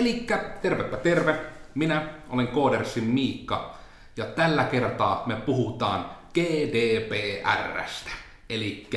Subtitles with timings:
[0.00, 1.40] Elikkä tervepä terve,
[1.74, 3.74] minä olen Koodersin Miikka
[4.16, 8.10] ja tällä kertaa me puhutaan GDPRstä,
[8.50, 8.88] eli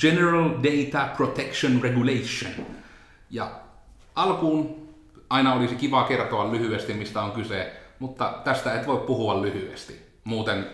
[0.00, 2.66] General Data Protection Regulation.
[3.30, 3.50] Ja
[4.14, 4.88] alkuun
[5.30, 10.02] aina olisi kiva kertoa lyhyesti, mistä on kyse, mutta tästä et voi puhua lyhyesti.
[10.24, 10.66] Muuten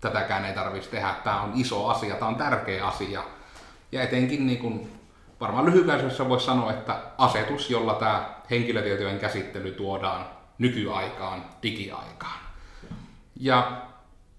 [0.00, 1.14] tätäkään ei tarvitsisi tehdä.
[1.24, 3.24] Tämä on iso asia, tämä on tärkeä asia.
[3.92, 5.01] Ja etenkin niin kuin
[5.42, 10.26] varmaan lyhykäisyydessä voisi sanoa, että asetus, jolla tämä henkilötietojen käsittely tuodaan
[10.58, 12.40] nykyaikaan, digiaikaan.
[13.40, 13.82] Ja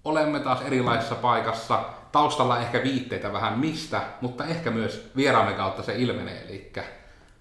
[0.04, 1.84] olemme taas erilaisessa paikassa.
[2.12, 6.44] Taustalla ehkä viitteitä vähän mistä, mutta ehkä myös vieraamme kautta se ilmenee.
[6.48, 6.72] Eli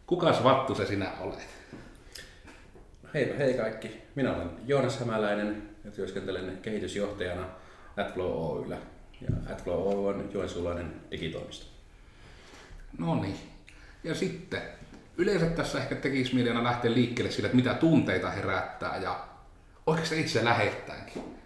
[0.07, 1.49] kukas Vattu se sinä olet?
[3.13, 4.01] Hei, hei kaikki.
[4.15, 7.45] Minä olen Joonas Hämäläinen ja työskentelen kehitysjohtajana
[7.97, 8.77] AdFlow Oyllä.
[9.21, 11.65] Ja AdFlow Oy on joensuulainen digitoimisto.
[12.97, 13.52] No niin.
[14.03, 14.61] Ja sitten,
[15.17, 19.27] yleensä tässä ehkä tekisi mielenä lähteä liikkeelle sille, että mitä tunteita herättää ja
[20.03, 21.37] se itse lähettäänkin.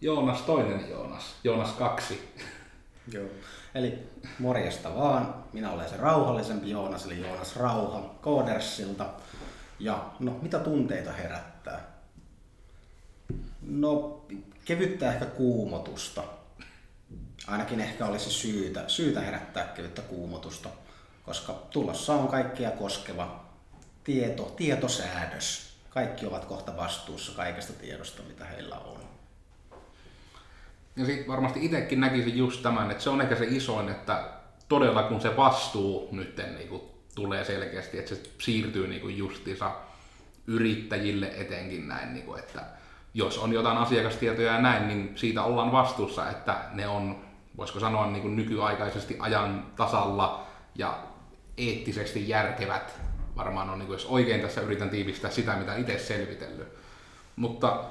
[0.00, 2.34] Joonas toinen Joonas, Joonas kaksi.
[3.12, 3.26] Joo.
[3.74, 3.98] Eli
[4.38, 5.44] morjesta vaan.
[5.52, 9.06] Minä olen se rauhallisempi Joonas, eli Joonas Rauha Koodersilta.
[9.78, 11.80] Ja no, mitä tunteita herättää?
[13.62, 14.24] No,
[14.64, 16.24] kevyttä ehkä kuumotusta.
[17.46, 20.68] Ainakin ehkä olisi syytä, syytä herättää kevyttä kuumotusta,
[21.24, 23.44] koska tulossa on kaikkia koskeva
[24.04, 25.72] tieto, tietosäädös.
[25.90, 29.00] Kaikki ovat kohta vastuussa kaikesta tiedosta, mitä heillä on.
[30.96, 34.24] Ja sitten varmasti itsekin näkisin just tämän, että se on ehkä se isoin, että
[34.68, 36.82] todella kun se vastuu nyt niin kuin
[37.14, 39.70] tulee selkeästi, että se siirtyy niin kuin justiinsa
[40.46, 42.62] yrittäjille etenkin näin, niin kuin, että
[43.14, 47.24] jos on jotain asiakastietoja ja näin, niin siitä ollaan vastuussa, että ne on,
[47.56, 50.98] voisiko sanoa niin kuin nykyaikaisesti ajan tasalla ja
[51.58, 53.00] eettisesti järkevät.
[53.36, 56.68] Varmaan on, niin kuin, jos oikein tässä yritän tiivistää sitä, mitä itse selvitellyt.
[57.36, 57.84] Mutta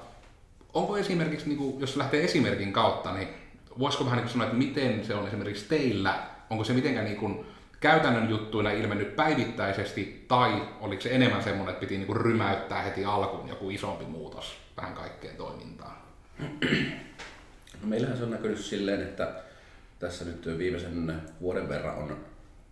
[0.73, 3.27] onko esimerkiksi, niin kuin, jos lähtee esimerkin kautta, niin
[3.79, 6.19] voisiko vähän niin sanoa, että miten se on esimerkiksi teillä,
[6.49, 7.45] onko se mitenkään niin kuin
[7.79, 13.05] käytännön juttuina ilmennyt päivittäisesti, tai oliko se enemmän semmoinen, että piti niin kuin rymäyttää heti
[13.05, 15.95] alkuun joku isompi muutos vähän kaikkeen toimintaan?
[17.81, 19.33] No meillähän se on näkynyt silleen, että
[19.99, 22.17] tässä nyt viimeisen vuoden verran on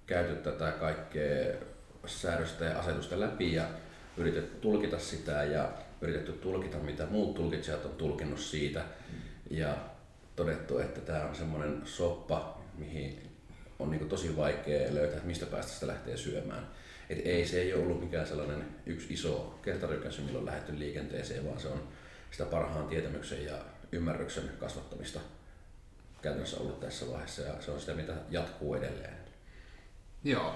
[0.09, 1.53] käyty tätä kaikkea
[2.05, 3.69] säädöstä ja asetusta läpi ja
[4.17, 5.71] yritetty tulkita sitä ja
[6.01, 8.83] yritetty tulkita, mitä muut tulkitsijat on tulkinnut siitä.
[9.49, 9.77] Ja
[10.35, 13.29] todettu, että tämä on semmoinen soppa, mihin
[13.79, 16.67] on niin tosi vaikea löytää, mistä päästä sitä lähtee syömään.
[17.09, 21.59] Et ei, se ei ole ollut mikään sellainen yksi iso kertarykäisy, milloin lähdetty liikenteeseen, vaan
[21.59, 21.87] se on
[22.31, 23.55] sitä parhaan tietämyksen ja
[23.91, 25.19] ymmärryksen kasvattamista
[26.21, 29.18] käytännössä ollut tässä vaiheessa ja se on sitä, mitä jatkuu edelleen.
[30.23, 30.55] Joo.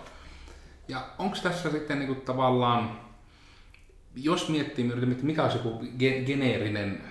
[0.87, 2.99] Ja onko tässä sitten niinku tavallaan
[4.15, 4.91] jos miettii,
[5.21, 7.03] mikä olisi joku geneerinen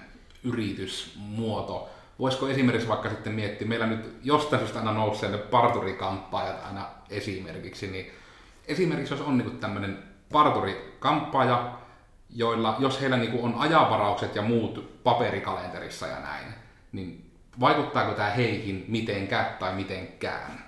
[0.44, 6.86] yritysmuoto, voisiko esimerkiksi vaikka sitten miettiä, meillä nyt jostain syystä aina nousee ne parturikamppajat aina
[7.10, 8.12] esimerkiksi, niin
[8.66, 9.98] esimerkiksi jos on niin tämmöinen
[10.32, 11.78] parturikampaaja,
[12.30, 16.46] joilla, jos heillä niin on ajanvaraukset ja muut paperikalenterissa ja näin,
[16.92, 17.30] niin
[17.60, 20.64] vaikuttaako tämä heihin mitenkään tai mitenkään?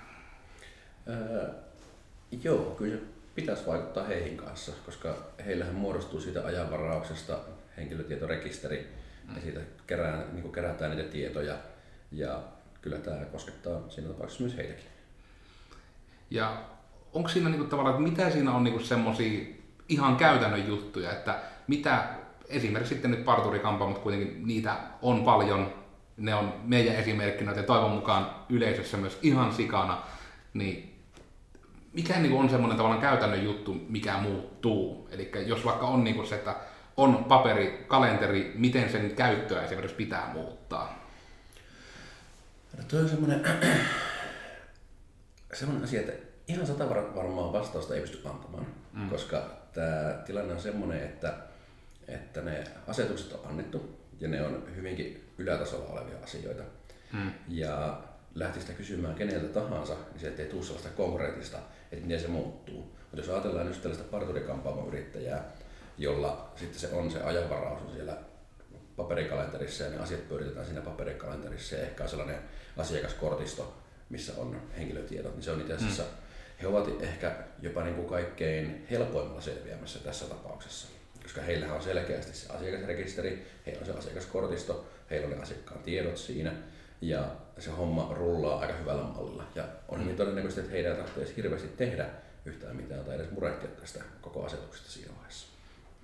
[1.07, 1.64] Öö,
[2.43, 3.01] joo, kyllä
[3.35, 5.15] pitäisi vaikuttaa heihin kanssa, koska
[5.45, 7.39] heillähän muodostuu siitä ajanvarauksesta
[7.77, 8.89] henkilötietorekisteri
[9.27, 9.35] mm.
[9.35, 11.57] ja siitä kerään, niin kerätään niitä tietoja
[12.11, 12.43] ja
[12.81, 14.85] kyllä tämä koskettaa siinä tapauksessa myös heitäkin.
[16.29, 16.61] Ja
[17.13, 19.45] onko siinä niin kuin, tavallaan, että mitä siinä on niin semmoisia
[19.89, 22.07] ihan käytännön juttuja, että mitä
[22.49, 25.73] esimerkiksi sitten nyt parturikampa, mutta kuitenkin niitä on paljon,
[26.17, 30.01] ne on meidän esimerkkinä ja toivon mukaan yleisössä myös ihan sikana,
[30.53, 30.94] niin
[31.95, 35.09] mikä niin on semmoinen tavallaan käytännön juttu, mikä muuttuu?
[35.11, 36.55] Eli jos vaikka on niin se, että
[36.97, 41.05] on paperi, kalenteri, miten sen käyttöä esimerkiksi pitää muuttaa?
[42.77, 43.41] No tuo on semmoinen,
[45.53, 46.13] semmoinen asia, että
[46.47, 49.09] ihan sata varmaan vastausta ei pysty antamaan, mm.
[49.09, 51.33] koska tämä tilanne on semmoinen, että,
[52.07, 56.63] että ne asetukset on annettu ja ne on hyvinkin ylätasolla olevia asioita.
[57.13, 57.31] Mm.
[57.47, 58.01] Ja
[58.35, 61.57] lähti sitä kysymään keneltä tahansa, niin se ei tule sellaista konkreettista
[61.91, 62.95] että miten se muuttuu.
[63.01, 65.51] Mutta jos ajatellaan just tällaista parturikampaamo-yrittäjää,
[65.97, 68.17] jolla sitten se on se ajanvaraus on siellä
[68.95, 72.39] paperikalenterissa ja ne asiat pyöritetään siinä paperikalenterissa ja ehkä on sellainen
[72.77, 73.73] asiakaskortisto,
[74.09, 76.09] missä on henkilötiedot, niin se on itse asiassa, mm.
[76.61, 80.87] he ovat ehkä jopa niin kuin kaikkein helpoimmalla selviämässä tässä tapauksessa,
[81.23, 86.17] koska heillä on selkeästi se asiakasrekisteri, heillä on se asiakaskortisto, heillä on ne asiakkaan tiedot
[86.17, 86.53] siinä,
[87.01, 89.43] ja se homma rullaa aika hyvällä mallilla.
[89.55, 92.05] Ja on hyvin todennäköistä, että heidän ei tarvitse hirveästi tehdä
[92.45, 95.47] yhtään mitään tai edes murehtia tästä koko asetuksesta siinä vaiheessa.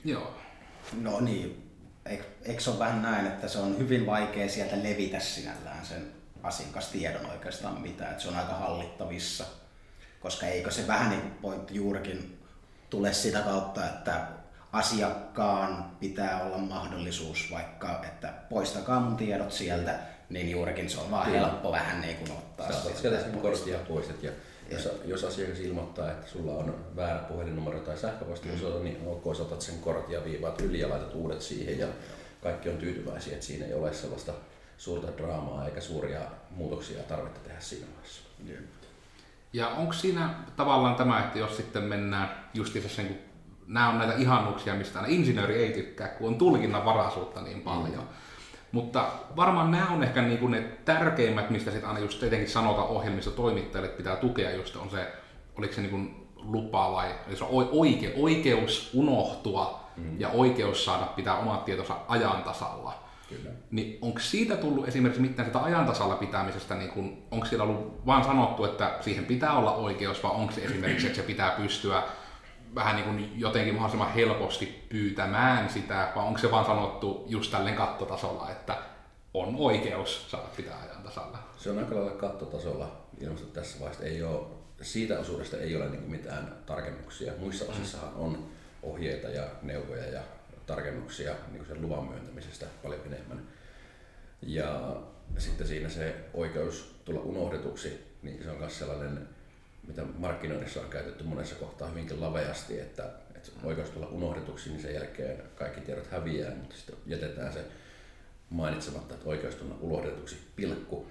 [0.05, 0.37] Joo.
[1.01, 1.71] No niin,
[2.45, 6.11] eikö, se ole vähän näin, että se on hyvin vaikea sieltä levitä sinällään sen
[6.43, 9.45] asiakastiedon oikeastaan mitä, että se on aika hallittavissa.
[10.19, 12.39] Koska eikö se vähän niin kuin pointti juurikin
[12.89, 14.27] tule sitä kautta, että
[14.71, 19.99] asiakkaan pitää olla mahdollisuus vaikka, että poistakaa mun tiedot sieltä,
[20.33, 21.39] niin juurikin se on vaan Kyllä.
[21.39, 23.41] helppo vähän niin kuin ottaa sieltä sen pois.
[23.41, 24.09] korttia pois.
[24.09, 24.31] et Ja
[24.71, 29.61] jos, jos asiakas ilmoittaa, että sulla on väärä puhelinnumero tai sähköpostiosoite, niin ok, sä otat
[29.61, 31.87] sen kortin ja viivaat yli ja laitat uudet siihen ja
[32.43, 34.33] kaikki on tyytyväisiä, että siinä ei ole sellaista
[34.77, 36.19] suurta draamaa eikä suuria
[36.49, 38.21] muutoksia tarvetta tehdä siinä vaiheessa.
[39.53, 43.17] Ja onko siinä tavallaan tämä, että jos sitten mennään justiinsa sen, kun
[43.67, 48.03] nämä on näitä ihannuksia, mistä aina insinööri ei tykkää, kun on tulkinnan varaisuutta niin paljon.
[48.03, 48.07] Mm.
[48.71, 53.31] Mutta varmaan nämä on ehkä niinku ne tärkeimmät, mistä sitten aina just tietenkin sanotaan ohjelmissa
[53.31, 55.13] toimittajille, että pitää tukea just on se,
[55.57, 55.97] oliko se niinku
[56.35, 60.19] lupa vai eli se on oike, oikeus unohtua mm.
[60.19, 62.93] ja oikeus saada pitää omat tietonsa ajan tasalla.
[63.29, 63.49] Kyllä.
[63.71, 68.23] Niin onko siitä tullut esimerkiksi mitään sitä ajantasalla pitämisestä, niin kun, onko siellä ollut vaan
[68.23, 72.03] sanottu, että siihen pitää olla oikeus, vai onko se esimerkiksi, että se pitää pystyä
[72.75, 77.75] vähän niin kuin jotenkin mahdollisimman helposti pyytämään sitä, vai onko se vaan sanottu just tälleen
[77.75, 78.77] kattotasolla, että
[79.33, 81.39] on oikeus saada pitää ajan tasalla?
[81.57, 84.05] Se on aika lailla kattotasolla ilmeisesti tässä vaiheessa.
[84.05, 84.47] Ei ole,
[84.81, 87.33] siitä osuudesta ei ole niin mitään tarkennuksia.
[87.37, 88.47] Muissa osissahan on
[88.83, 90.21] ohjeita ja neuvoja ja
[90.65, 93.41] tarkennuksia niin sen luvan myöntämisestä paljon enemmän.
[94.41, 94.95] Ja
[95.37, 99.29] sitten siinä se oikeus tulla unohdetuksi, niin se on myös sellainen,
[99.87, 104.93] mitä markkinoinnissa on käytetty monessa kohtaa hyvinkin laveasti, että, että oikeus tulla unohdetuksi, niin sen
[104.93, 107.65] jälkeen kaikki tiedot häviää, mutta sitten jätetään se
[108.49, 111.07] mainitsematta, että oikeus tulla unohdetuksi pilkku,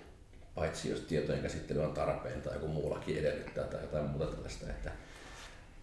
[0.54, 4.70] paitsi jos tietojen käsittely on tarpeen tai joku muu laki edellyttää tai jotain muuta tällaista,
[4.70, 4.92] että,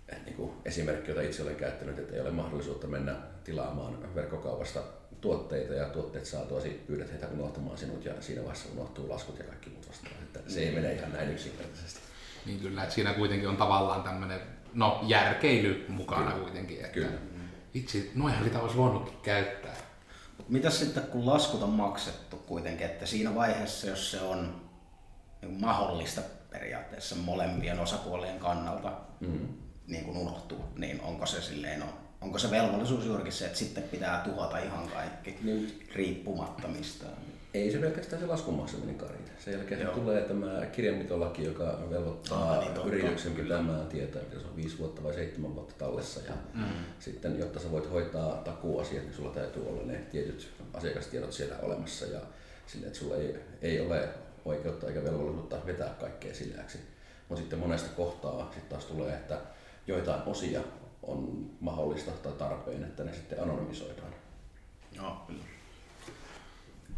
[0.09, 4.83] että niin kuin esimerkki, jota itse olen käyttänyt, että ei ole mahdollisuutta mennä tilaamaan verkkokaupasta
[5.21, 9.69] tuotteita ja tuotteet saatuasi pyydät heitä unohtamaan sinut ja siinä vaiheessa unohtuu laskut ja kaikki
[9.69, 10.21] muut vastaavat.
[10.23, 12.06] Että se ei mene ihan näin yksinkertaisesti.
[12.47, 14.39] Niin kyllä, että siinä kuitenkin on tavallaan tämmöinen,
[14.73, 16.43] no järkeily mukana Kyllä.
[16.43, 16.77] kuitenkin.
[16.79, 17.17] Että Kyllä.
[17.73, 19.75] Itse, noihan sitä olisi voinutkin käyttää.
[20.49, 24.61] Mitäs sitten kun laskut on maksettu kuitenkin, että siinä vaiheessa, jos se on
[25.41, 29.47] niin mahdollista periaatteessa molempien osapuolien kannalta Mm.
[29.87, 31.89] niin kuin unohtuu, niin onko se silleen, on,
[32.21, 35.85] onko se velvollisuus juurikin se, että sitten pitää tuhota ihan kaikki Niin.
[35.95, 37.13] riippumatta mistään?
[37.53, 39.31] Ei se pelkästään se laskun maksaminen karita.
[39.39, 39.93] Sen jälkeen Joo.
[39.93, 45.03] tulee tämä kirjanpitolaki, joka velvoittaa Ah, niin yrityksen pitämään tietoa, mitä se on viisi vuotta
[45.03, 46.19] vai seitsemän vuotta tallessa.
[46.27, 46.63] Ja mm.
[46.99, 52.05] sitten, jotta sä voit hoitaa takuuasiat, niin sulla täytyy olla ne tietyt asiakastiedot siellä olemassa.
[52.05, 52.19] Ja
[52.67, 54.09] sille, että sulla ei, ei ole
[54.45, 56.77] oikeutta eikä velvollisuutta vetää kaikkea sileäksi.
[57.29, 59.41] Mutta sitten monesta kohtaa sitten taas tulee, että
[59.87, 60.61] joitain osia
[61.03, 64.15] on mahdollista tai tarpeen, että ne sitten anonymisoidaan.
[64.95, 65.43] Joo, kyllä.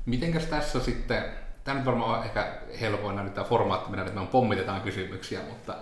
[0.05, 1.23] Mitenkäs tässä sitten,
[1.63, 5.75] tämä nyt varmaan on ehkä helpoin nyt tämä formaatti mennä, että me pommitetaan kysymyksiä, mutta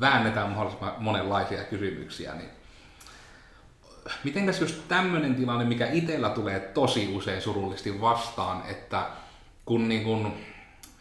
[0.00, 2.50] väännetään mahdollisimman monenlaisia kysymyksiä, niin
[4.24, 9.06] mitenkäs just tämmöinen tilanne, mikä itsellä tulee tosi usein surullisesti vastaan, että
[9.64, 10.32] kun niin kun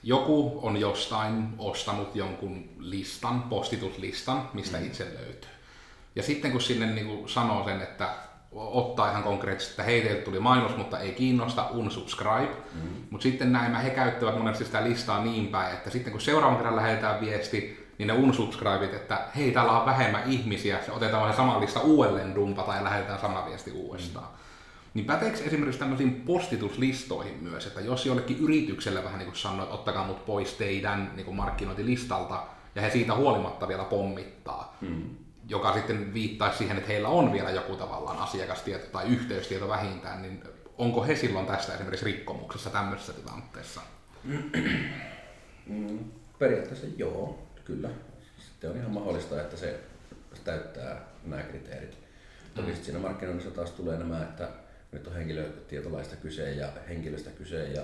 [0.03, 5.49] joku on jostain ostanut jonkun listan, postituslistan, mistä itse löytyy.
[6.15, 8.09] Ja sitten kun sinne niin kuin sanoo sen, että
[8.57, 12.51] ottaa ihan konkreettisesti, että hei, teiltä tuli mainos, mutta ei kiinnosta, unsubscribe.
[12.73, 12.89] Mm.
[13.09, 16.75] Mutta sitten näin he käyttävät monesti sitä listaa niin päin, että sitten kun seuraavan kerran
[16.75, 21.59] lähetetään viesti, niin ne unsubscribeit, että hei, täällä on vähemmän ihmisiä, se otetaan se sama
[21.59, 24.25] lista uudelleen dumpata ja lähetetään sama viesti uudestaan.
[24.25, 24.37] Mm.
[24.93, 29.75] Niin päteekö esimerkiksi tämmöisiin postituslistoihin myös, että jos jollekin yritykselle vähän niin kuin sanoo, että
[29.75, 32.43] ottakaa mut pois teidän niin kuin markkinointilistalta,
[32.75, 35.09] ja he siitä huolimatta vielä pommittaa, mm.
[35.49, 40.43] Joka sitten viittaisi siihen, että heillä on vielä joku tavallaan asiakastieto tai yhteystieto vähintään, niin
[40.77, 43.81] onko he silloin tästä esimerkiksi rikkomuksessa tämmöisessä tilanteessa?
[45.65, 45.99] Mm,
[46.39, 47.89] periaatteessa joo, kyllä.
[48.37, 49.79] Sitten on ihan mahdollista, että se
[50.43, 51.97] täyttää nämä kriteerit.
[52.55, 54.49] Toki sitten siinä markkinoinnissa taas tulee nämä, että
[54.91, 57.81] nyt on henkilötietolaista kyse ja henkilöstä kyse ja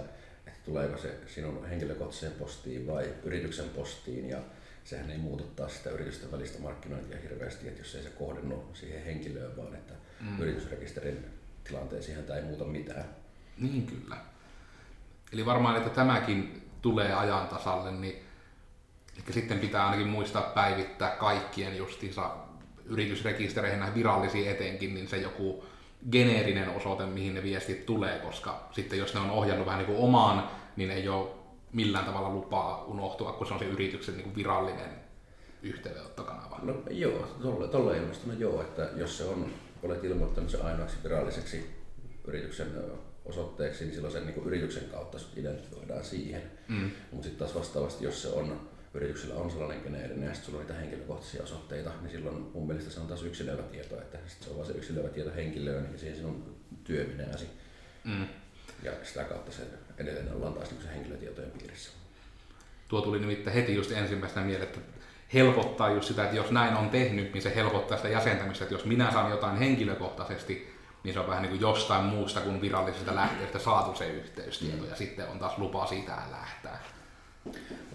[0.47, 4.37] että tuleeko se sinun henkilökohtaiseen postiin vai yrityksen postiin ja
[4.83, 9.03] sehän ei muutu taas sitä yritysten välistä markkinointia hirveästi, että jos ei se kohdennu siihen
[9.03, 10.39] henkilöön, vaan että mm.
[10.39, 11.25] yritysrekisterin
[11.63, 13.05] tilanteeseen tämä ei muuta mitään.
[13.57, 14.17] Niin kyllä.
[15.33, 18.23] Eli varmaan, että tämäkin tulee ajan tasalle, niin
[19.17, 22.35] ehkä sitten pitää ainakin muistaa päivittää kaikkien justiinsa
[22.85, 25.65] yritysrekistereihin näihin virallisiin etenkin, niin se joku
[26.11, 30.03] geneerinen osoite, mihin ne viestit tulee, koska sitten jos ne on ohjannut vähän niin kuin
[30.03, 31.29] omaan, niin ei ole
[31.73, 34.89] millään tavalla lupaa unohtua, kun se on se yrityksen niin kuin virallinen
[35.63, 36.59] yhteydenottokanava.
[36.63, 39.53] No joo, tolle, tolle ilmastona joo, että jos se on
[39.83, 41.83] olet ilmoittanut se ainoaksi viralliseksi
[42.27, 42.67] yrityksen
[43.25, 46.41] osoitteeksi, niin silloin sen niin yrityksen kautta identifioidaan siihen.
[46.67, 46.91] Mm.
[47.11, 50.65] Mutta sitten taas vastaavasti, jos se on yrityksellä on sellainen geneerinen ja sitten sulla on
[50.67, 54.49] niitä henkilökohtaisia osoitteita, niin silloin mun mielestä se on taas yksilöivä tieto, että sit se
[54.49, 57.45] on vaan se yksilöivä tieto henkilöön ja siihen sinun työminääsi.
[58.03, 58.27] Mm.
[58.83, 59.61] Ja sitä kautta se
[59.97, 61.89] edelleen ollaan taas niin henkilötietojen piirissä.
[62.87, 64.79] Tuo tuli nimittäin heti just ensimmäisenä mieleen, että
[65.33, 68.85] helpottaa just sitä, että jos näin on tehnyt, niin se helpottaa sitä jäsentämistä, että jos
[68.85, 70.73] minä saan jotain henkilökohtaisesti,
[71.03, 74.89] niin se on vähän niin kuin jostain muusta kuin virallisesta lähteestä saatu se yhteystieto, mm.
[74.89, 76.79] ja sitten on taas lupa siitä lähtää.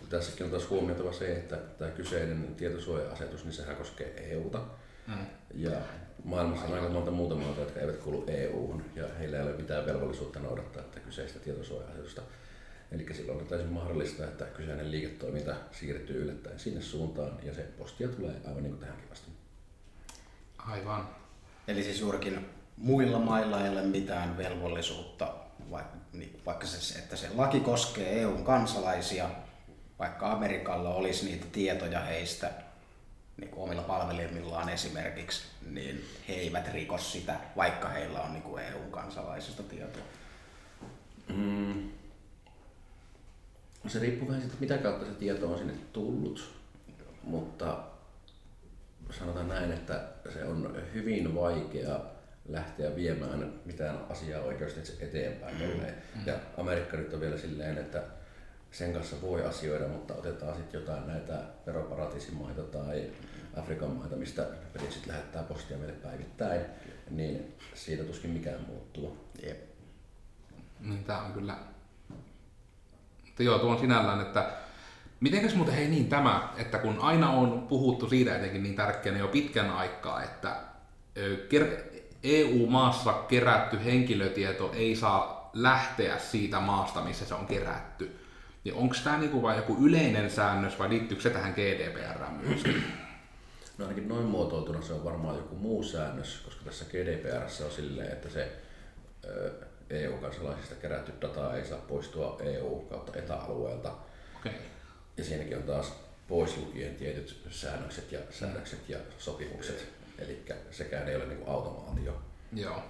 [0.09, 4.61] Tässäkin on taas huomioitava se, että tämä kyseinen tietosuoja-asetus, niin sehän koskee EUta.
[5.09, 5.27] Mm.
[5.55, 5.71] Ja
[6.25, 9.87] maailmassa on aika monta muuta maata, jotka eivät kuulu EUhun, ja heillä ei ole mitään
[9.87, 12.23] velvollisuutta noudattaa tätä kyseistä tietosuoja-asetusta.
[12.93, 18.09] Eli silloin on täysin mahdollista, että kyseinen liiketoiminta siirtyy yllättäen sinne suuntaan, ja se postia
[18.09, 19.29] tulee aivan niin kuin tähänkin vasta.
[20.59, 21.09] Aivan.
[21.69, 22.47] Eli siis juurikin
[22.77, 25.35] muilla mailla ei ole mitään velvollisuutta,
[25.71, 29.31] vaikka, niin, vaikka se, että se laki koskee EUn kansalaisia,
[29.99, 32.51] vaikka Amerikalla olisi niitä tietoja heistä
[33.39, 38.65] niin kuin omilla palvelimillaan esimerkiksi, niin he eivät riko sitä, vaikka heillä on niin kuin
[38.65, 40.03] EUn kansalaisista tietoa.
[41.29, 41.89] Mm.
[43.87, 46.55] Se riippuu vähän siitä, mitä kautta se tieto on sinne tullut,
[47.23, 47.79] mutta
[49.11, 50.03] sanotaan näin, että
[50.33, 52.01] se on hyvin vaikea
[52.49, 55.57] lähteä viemään mitään asiaa oikeasti eteenpäin.
[55.57, 56.27] Mm.
[56.27, 58.03] Ja Amerikka nyt on vielä silleen, että
[58.71, 63.11] sen kanssa voi asioida, mutta otetaan sitten jotain näitä veroparatiisimaita tai
[63.57, 64.47] Afrikan maita, mistä
[64.91, 66.61] sitten lähettää postia meille päivittäin,
[67.11, 69.17] niin siitä tuskin mikään muuttuu.
[69.47, 69.69] Jep.
[70.81, 71.57] Niin, tämä on kyllä...
[73.25, 74.51] Mutta joo, tuo on sinällään, että
[75.21, 79.29] Mitenkäs muuten hei niin tämä, että kun aina on puhuttu siitä etenkin niin tärkeänä jo
[79.29, 80.57] pitkän aikaa, että
[82.23, 88.28] EU-maassa kerätty henkilötieto ei saa lähteä siitä maasta, missä se on kerätty.
[88.69, 92.85] Niin onko tämä niinku vain joku yleinen säännös vai liittyykö se tähän GDPR myöskin?
[93.79, 98.13] No ainakin noin muotoiltuna se on varmaan joku muu säännös, koska tässä GDPR on silleen,
[98.13, 98.53] että se
[99.91, 103.93] EU-kansalaisista kerätty data ei saa poistua EU- kautta etäalueelta.
[104.37, 104.53] Okay.
[105.17, 105.93] Ja siinäkin on taas
[106.29, 109.89] pois lukien tietyt säännökset ja säännökset ja sopimukset.
[110.19, 112.23] Eli sekään ei ole niin automaatio.
[112.53, 112.83] Joo.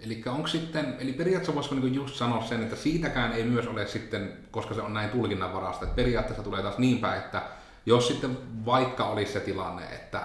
[0.00, 3.86] Eli onko sitten, eli periaatteessa voisiko niin just sanoa sen, että siitäkään ei myös ole
[3.86, 7.42] sitten, koska se on näin tulkinnanvarasta, että periaatteessa tulee taas niin päin, että
[7.86, 10.20] jos sitten vaikka olisi se tilanne, että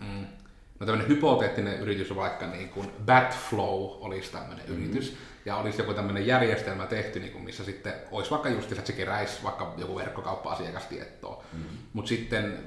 [0.00, 0.26] mm,
[0.80, 4.84] no tämmöinen hypoteettinen yritys vaikka niin kuin Batflow olisi tämmöinen mm-hmm.
[4.84, 8.86] yritys, ja olisi joku tämmöinen järjestelmä tehty, niin kuin missä sitten olisi vaikka just, että
[8.86, 11.78] se keräisi vaikka joku verkkokauppa-asiakastietoa, mm-hmm.
[11.92, 12.58] mutta sitten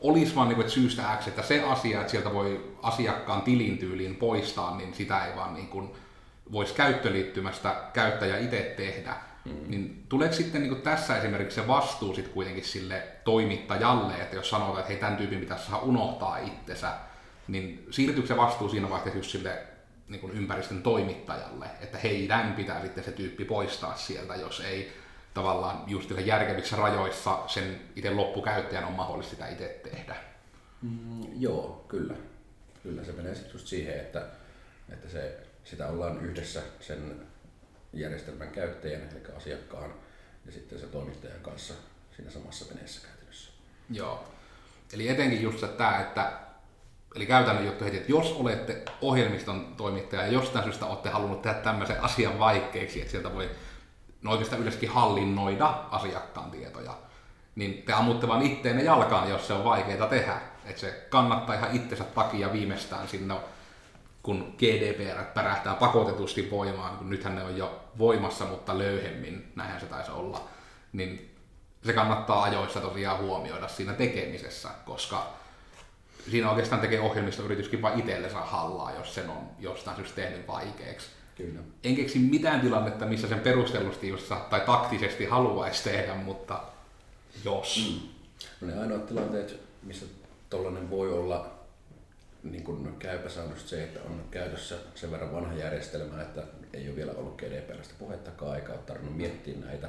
[0.00, 4.16] olisi vaan niin kuin, syystä X, että se asia, että sieltä voi asiakkaan tilin tyyliin
[4.16, 5.90] poistaa, niin sitä ei vaan niin kuin,
[6.52, 9.16] voisi käyttöliittymästä käyttäjä itse tehdä.
[9.44, 9.70] Mm.
[9.70, 14.50] Niin tuleeko sitten niin kuin tässä esimerkiksi se vastuu sitten kuitenkin sille toimittajalle, että jos
[14.50, 16.92] sanotaan, että hei, tämän tyypin pitäisi saada unohtaa itsensä,
[17.48, 19.62] niin siirtyykö se vastuu siinä vaikka just sille
[20.08, 24.92] niin kuin ympäristön toimittajalle, että heidän pitää sitten se tyyppi poistaa sieltä, jos ei
[25.38, 30.16] tavallaan just järkevissä rajoissa sen itse loppukäyttäjän on mahdollista sitä itse tehdä.
[30.82, 32.14] Mm, joo, kyllä.
[32.82, 34.26] Kyllä se menee sitten just siihen, että,
[34.92, 37.26] että se, sitä ollaan yhdessä sen
[37.92, 39.94] järjestelmän käyttäjän, eli asiakkaan,
[40.46, 41.74] ja sitten se toimittajan kanssa
[42.16, 43.50] siinä samassa veneessä käytännössä.
[43.90, 44.24] Joo.
[44.92, 46.32] Eli etenkin just tämä, että
[47.14, 51.58] Eli käytännön juttu heti, että jos olette ohjelmiston toimittaja ja jostain syystä olette halunnut tehdä
[51.60, 53.50] tämmöisen asian vaikeaksi, että sieltä voi
[54.22, 56.94] no oikeastaan yleensäkin hallinnoida asiakkaan tietoja,
[57.54, 60.40] niin te ammutte vaan itteenne jalkaan, jos se on vaikeaa tehdä.
[60.64, 63.34] Että se kannattaa ihan itsensä takia viimeistään sinne,
[64.22, 69.86] kun GDPR pärähtää pakotetusti voimaan, kun nythän ne on jo voimassa, mutta löyhemmin, näinhän se
[69.86, 70.40] taisi olla,
[70.92, 71.36] niin
[71.84, 75.26] se kannattaa ajoissa tosiaan huomioida siinä tekemisessä, koska
[76.30, 81.06] siinä oikeastaan tekee ohjelmistoyrityskin vain itsellensä hallaa, jos sen on jostain syystä tehnyt vaikeaksi.
[81.38, 81.60] Kyllä.
[81.84, 86.62] En keksi mitään tilannetta, missä sen perustellusti just, tai taktisesti haluaisi tehdä, mutta
[87.44, 88.00] jos.
[88.02, 88.08] Mm.
[88.60, 90.06] No ne ainoat tilanteet, missä
[90.50, 91.58] tuollainen voi olla
[92.42, 96.42] niin kuin käypä säännöstä se, että on käytössä sen verran vanha järjestelmä, että
[96.72, 99.88] ei ole vielä ollut GDPRstä puhettakaan, eikä ole tarvinnut miettiä näitä,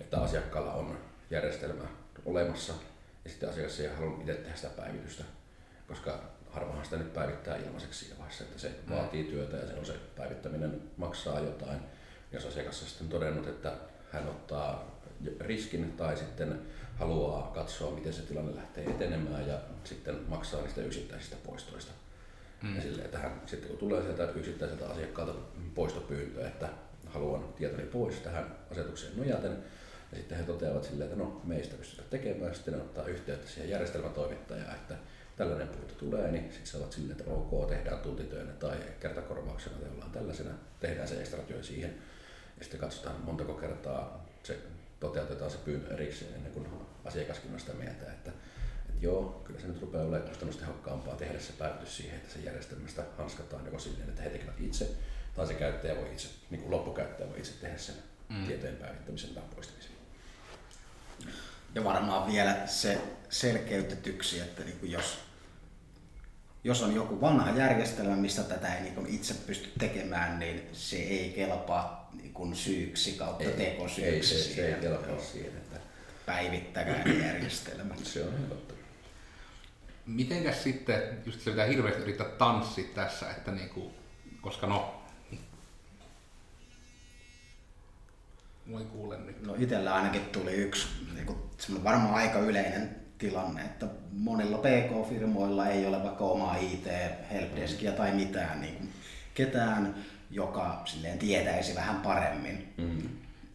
[0.00, 0.98] että asiakkaalla on
[1.30, 1.84] järjestelmä
[2.24, 2.72] olemassa
[3.24, 5.24] ja sitten asiakas ei halua itse tehdä sitä päivitystä,
[5.88, 6.20] koska
[6.58, 8.94] harvahan sitä nyt päivittää ilmaiseksi siinä vaiheessa, että se mm.
[8.94, 11.78] vaatii työtä ja se on se päivittäminen maksaa jotain.
[12.32, 13.72] Jos asiakas on sitten todennut, että
[14.12, 14.98] hän ottaa
[15.40, 16.60] riskin tai sitten
[16.96, 21.92] haluaa katsoa, miten se tilanne lähtee etenemään ja sitten maksaa niistä yksittäisistä poistoista.
[23.46, 25.34] sitten kun tulee sieltä yksittäiseltä asiakkaalta
[25.74, 26.68] poistopyyntö, että
[27.06, 29.58] haluan tietoni pois tähän asetukseen nojaten,
[30.12, 33.70] ja sitten he toteavat silleen, että no meistä pystytään tekemään, sitten ne ottaa yhteyttä siihen
[33.70, 34.94] järjestelmätoimittajaan, että
[35.38, 39.88] tällainen pyyntö tulee, niin sitten se ovat silleen, että ok, tehdään tuntityönä tai kertakorvauksena tai
[39.88, 41.94] jollain tällaisena, tehdään se ekstra työ siihen.
[42.58, 44.58] Ja sitten katsotaan montako kertaa se
[45.00, 46.66] toteutetaan se pyyntö erikseen ennen kuin
[47.04, 48.30] asiakaskin on sitä mieltä, että,
[48.88, 53.02] että joo, kyllä se nyt rupeaa olemaan kustannustehokkaampaa tehdä se päivitys siihen, että se järjestelmästä
[53.18, 54.90] hanskataan joko silleen, että he tekevät itse,
[55.36, 57.94] tai se käyttäjä voi itse, niin kuin loppukäyttäjä voi itse tehdä sen
[58.28, 58.46] mm.
[58.46, 59.92] tietojen päivittämisen tai poistamisen.
[61.74, 65.18] Ja varmaan vielä se selkeytetyksi, että niin kuin jos,
[66.68, 71.32] jos on joku vanha järjestelmä, missä tätä ei niin itse pysty tekemään, niin se ei
[71.32, 74.34] kelpaa niin kuin syyksi kautta ei, tekosyyksi.
[74.34, 75.76] Ei, se, se ei kelpaa siihen, että
[76.26, 77.94] päivittäkää järjestelmä.
[78.02, 78.74] Se on helpottu.
[80.06, 83.92] Mitenkäs sitten, just se pitää hirveästi yrittää tanssia tässä, että niinku,
[84.40, 84.94] koska no,
[88.70, 89.46] Voi kuule nyt.
[89.46, 91.38] No itsellä ainakin tuli yksi niin kuin,
[91.84, 98.74] varmaan aika yleinen tilanne, että monilla PK-firmoilla ei ole vaikka omaa IT-helpdeskia tai mitään niin
[98.74, 98.92] kuin
[99.34, 99.94] ketään,
[100.30, 102.74] joka silleen tietäisi vähän paremmin.
[102.76, 103.08] Mm.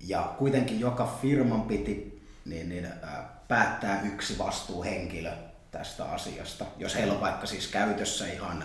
[0.07, 5.31] Ja kuitenkin joka firman piti niin, niin, äh, päättää yksi vastuuhenkilö
[5.71, 6.65] tästä asiasta.
[6.77, 8.63] Jos heillä on vaikka siis käytössä ihan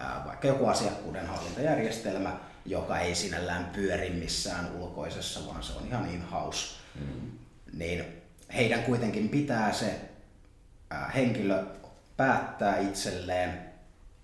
[0.00, 6.10] äh, vaikka joku asiakkuuden hallintajärjestelmä, joka ei sinällään pyöri missään ulkoisessa, vaan se on ihan
[6.10, 7.30] in-house, mm.
[7.72, 8.04] niin
[8.54, 10.09] heidän kuitenkin pitää se
[11.14, 11.64] henkilö
[12.16, 13.70] päättää itselleen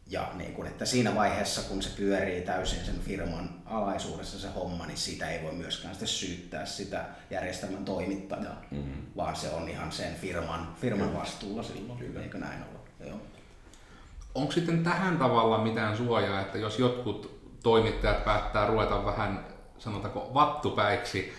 [0.06, 4.86] ja niin kun, että siinä vaiheessa, kun se pyörii täysin sen firman alaisuudessa se homma,
[4.86, 9.02] niin siitä ei voi myöskään sitten syyttää sitä järjestelmän toimittajaa, mm-hmm.
[9.16, 12.22] vaan se on ihan sen firman, firman vastuulla silloin, Kyllä.
[12.22, 13.08] eikö näin ole?
[13.08, 13.20] Joo.
[14.34, 19.46] Onko sitten tähän tavalla mitään suojaa, että jos jotkut toimittajat päättää ruveta vähän,
[19.78, 21.32] sanotaanko, vattupäiksi,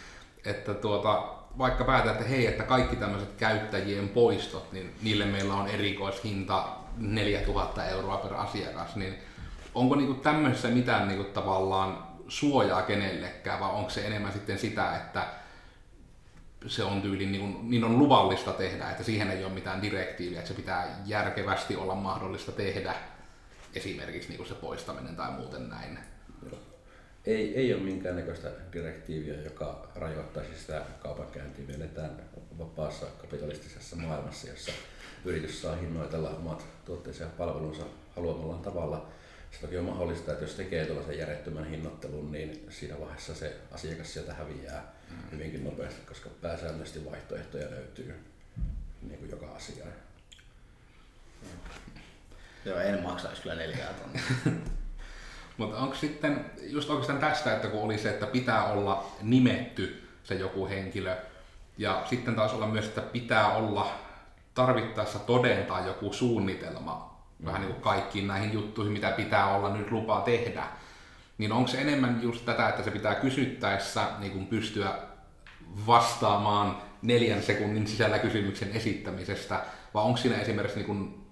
[0.46, 5.68] että tuota, vaikka päätetään, että hei, että kaikki tämmöiset käyttäjien poistot, niin niille meillä on
[5.68, 6.68] erikoishinta
[6.98, 9.14] 4000 euroa per asiakas, niin
[9.76, 15.28] onko niinku tämmöisessä mitään niinku tavallaan suojaa kenellekään, vai onko se enemmän sitten sitä, että
[16.68, 20.48] se on tyyli, niin, niin on luvallista tehdä, että siihen ei ole mitään direktiiviä, että
[20.48, 22.96] se pitää järkevästi olla mahdollista tehdä,
[23.76, 26.00] esimerkiksi niin se poistaminen tai muuten näin
[27.28, 31.66] ei, ei ole minkäännäköistä direktiiviä, joka rajoittaisi sitä kaupankäyntiä.
[31.68, 32.12] Me eletään
[32.58, 34.72] vapaassa kapitalistisessa maailmassa, jossa
[35.26, 37.84] yritys saa hinnoitella omat tuotteensa ja palvelunsa
[38.16, 39.10] haluamallaan tavalla.
[39.52, 44.14] Se toki on mahdollista, että jos tekee tuollaisen järjettömän hinnoittelun, niin siinä vaiheessa se asiakas
[44.14, 45.32] sieltä häviää mm.
[45.32, 48.16] hyvinkin nopeasti, koska pääsäännöllisesti vaihtoehtoja löytyy
[49.02, 49.94] niin kuin joka asiaan.
[52.66, 54.22] Joo, en maksaisi kyllä neljää tonnia.
[55.58, 60.36] Mutta onko sitten just oikeastaan tästä, että kun oli se, että pitää olla nimetty se
[60.36, 61.16] joku henkilö,
[61.78, 63.92] ja sitten taas olla myös, että pitää olla
[64.54, 70.22] tarvittaessa todentaa joku suunnitelma vähän niin kuin kaikkiin näihin juttuihin, mitä pitää olla nyt lupaa
[70.22, 70.64] tehdä.
[71.38, 74.94] Niin onko se enemmän just tätä, että se pitää kysyttäessä niin kuin pystyä
[75.88, 79.62] vastaamaan neljän sekunnin sisällä kysymyksen esittämisestä,
[79.94, 81.28] vai onko siinä esimerkiksi niin kuin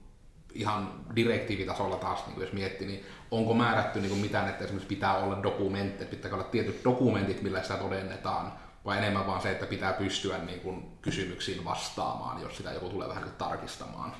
[0.53, 3.05] ihan direktiivitasolla taas, niin jos miettii, niin
[3.37, 7.61] onko määrätty niin mitään, että esimerkiksi pitää olla dokumentti, että pitää olla tietyt dokumentit, millä
[7.61, 8.53] sitä todennetaan,
[8.85, 13.07] vai enemmän vaan se, että pitää pystyä niin kuin kysymyksiin vastaamaan, jos sitä joku tulee
[13.07, 14.13] vähän niin tarkistamaan?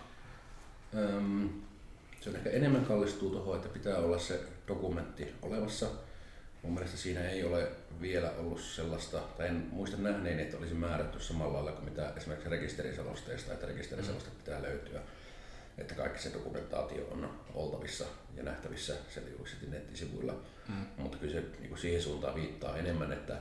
[0.97, 1.49] Öm,
[2.21, 5.85] se on ehkä enemmän kallistuu tuohon, että pitää olla se dokumentti olevassa.
[6.63, 7.67] Mun mielestä siinä ei ole
[8.01, 12.49] vielä ollut sellaista, tai en muista nähneen, että olisi määrätty samalla lailla kuin mitä esimerkiksi
[12.49, 15.01] rekisteriselosteista, että rekisteriseloste pitää löytyä
[15.77, 20.33] että kaikki se dokumentaatio on oltavissa ja nähtävissä siellä julkisesti nettisivuilla.
[20.67, 20.85] Mm.
[20.97, 23.37] Mutta kyllä se niin kuin siihen suuntaan viittaa enemmän, että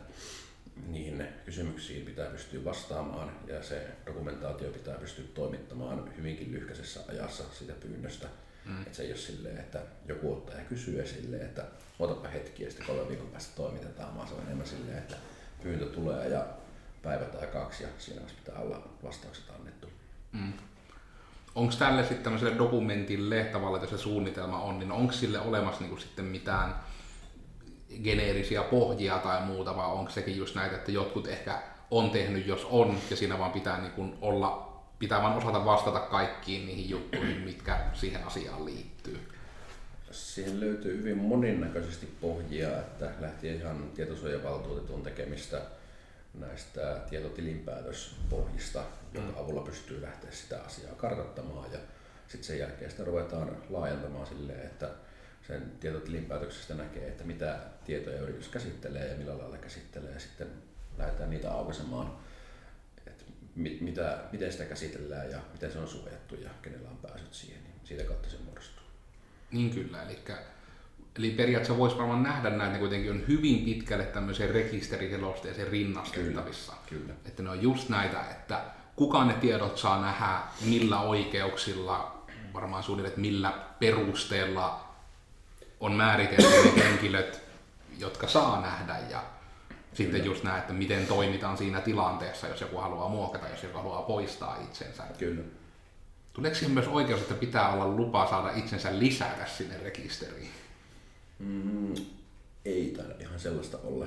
[0.86, 7.72] niihin kysymyksiin pitää pystyä vastaamaan ja se dokumentaatio pitää pystyä toimittamaan hyvinkin lyhkäisessä ajassa siitä
[7.72, 8.28] pyynnöstä.
[8.64, 8.82] Mm.
[8.82, 11.64] Että se ei ole silleen, että joku ottaa ja kysyy silleen, että
[11.98, 15.16] otapa hetki ja sitten kolme viikon päästä toimitetaan, vaan se on enemmän silleen, että
[15.62, 16.46] pyyntö tulee ja
[17.02, 19.88] päivä tai kaksi ja siinä pitää olla vastaukset annettu.
[20.32, 20.52] Mm
[21.54, 25.90] onko tälle sitten tämmöiselle dokumentille tavalla, että se suunnitelma on, niin onko sille olemassa niin
[25.90, 26.74] kuin sitten mitään
[28.02, 32.66] geneerisiä pohjia tai muuta, vai onko sekin just näitä, että jotkut ehkä on tehnyt, jos
[32.70, 37.40] on, ja siinä vaan pitää niin kuin olla, pitää vaan osata vastata kaikkiin niihin juttuihin,
[37.40, 39.20] mitkä siihen asiaan liittyy.
[40.10, 45.60] Siihen löytyy hyvin monennäköisesti pohjia, että lähtien ihan tietosuojavaltuutetun tekemistä
[46.34, 48.82] näistä tietotilinpäätöspohjista,
[49.14, 49.38] jonka mm.
[49.38, 51.78] avulla pystyy lähteä sitä asiaa kartoittamaan ja
[52.28, 54.90] sitten sen jälkeen sitä ruvetaan laajentamaan silleen, että
[55.46, 60.48] sen tietotilinpäätöksestä näkee, että mitä tietoja yritys käsittelee ja millä lailla käsittelee ja sitten
[60.98, 62.16] lähdetään niitä aukaisemaan,
[63.06, 63.24] että
[63.54, 67.64] mit, mitä, miten sitä käsitellään ja miten se on suojattu ja kenellä on pääsyt siihen,
[67.64, 68.84] niin siitä kautta se muodostuu.
[69.50, 70.18] Niin kyllä, eli,
[71.18, 76.72] eli periaatteessa voisi varmaan nähdä näitä, ne kuitenkin on hyvin pitkälle tämmöiseen rekisteriselosteeseen rinnastettavissa.
[76.88, 77.14] Kyllä, kyllä.
[77.24, 78.64] Että ne on just näitä, että
[78.96, 84.84] kuka ne tiedot saa nähdä, millä oikeuksilla, varmaan suunnilleen, että millä perusteella
[85.80, 87.42] on määritelty ne henkilöt,
[87.98, 89.22] jotka saa nähdä ja
[89.94, 90.32] sitten Kyllä.
[90.32, 94.56] just näe, että miten toimitaan siinä tilanteessa, jos joku haluaa muokata, jos joku haluaa poistaa
[94.64, 95.02] itsensä.
[95.18, 95.42] Kyllä.
[96.32, 100.50] Tuleeko siihen myös oikeus, että pitää olla lupa saada itsensä lisätä sinne rekisteriin?
[101.38, 101.94] Mm,
[102.64, 104.06] ei taida ihan sellaista olla.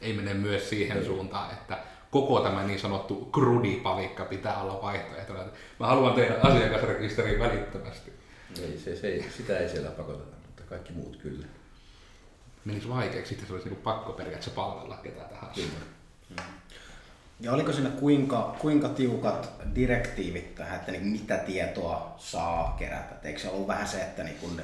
[0.00, 1.04] Ei mene myös siihen ei.
[1.04, 1.78] suuntaan, että
[2.10, 5.44] koko tämä niin sanottu krudipalikka pitää olla vaihtoehtona.
[5.80, 8.12] Mä haluan tehdä asiakasrekisteriin välittömästi.
[8.62, 11.46] Ei, se, se, sitä ei siellä pakoteta, mutta kaikki muut kyllä.
[12.64, 15.50] Menisi vaikeaksi, sitten se olisi niin pakko periaatteessa palvella ketään tähän.
[15.54, 16.42] Kyllä.
[17.40, 23.14] Ja oliko siinä kuinka, kuinka tiukat direktiivit tähän, että niin mitä tietoa saa kerätä?
[23.14, 24.62] Et eikö se ollut vähän se, että niin kun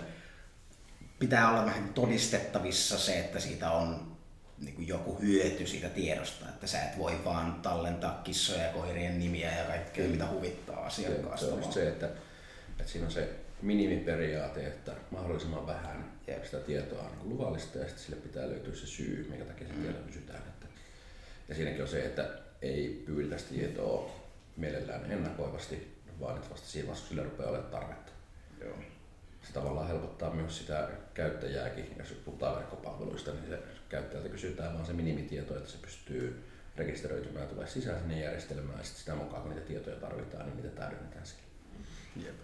[1.19, 4.12] pitää olla vähän todistettavissa se, että siitä on
[4.59, 9.19] niin kuin joku hyöty siitä tiedosta, että sä et voi vaan tallentaa kissoja ja koirien
[9.19, 11.47] nimiä ja kaikkea, mitä huvittaa asiakkaasta.
[11.47, 12.07] Se on se, että,
[12.79, 13.29] että siinä on se
[13.63, 16.45] minimiperiaate, että mahdollisimman vähän Jep.
[16.45, 19.75] sitä tietoa on niin luvallista ja sitten sille pitää löytyä se syy, minkä takia se
[19.75, 19.83] mm.
[19.83, 20.39] tieto kysytään.
[20.39, 20.67] Että,
[21.49, 22.29] ja siinäkin on se, että
[22.63, 24.11] ei pyydetä sitä tietoa
[24.57, 28.13] mielellään ennakoivasti, vaan että vasta siinä vaiheessa, sille rupeaa olemaan tarvetta.
[28.61, 28.77] Joo.
[29.43, 33.59] Se tavallaan helpottaa myös sitä käyttäjääkin, jos puhutaan verkkopalveluista, niin se
[33.93, 36.45] käyttäjältä kysytään vaan se minimitieto, että se pystyy
[36.77, 40.77] rekisteröitymään tulee sisään sinne järjestelmään ja sitten sitä mukaan kun niitä tietoja tarvitaan, niin niitä
[40.81, 41.45] täydennetään siellä.
[42.27, 42.35] Jep.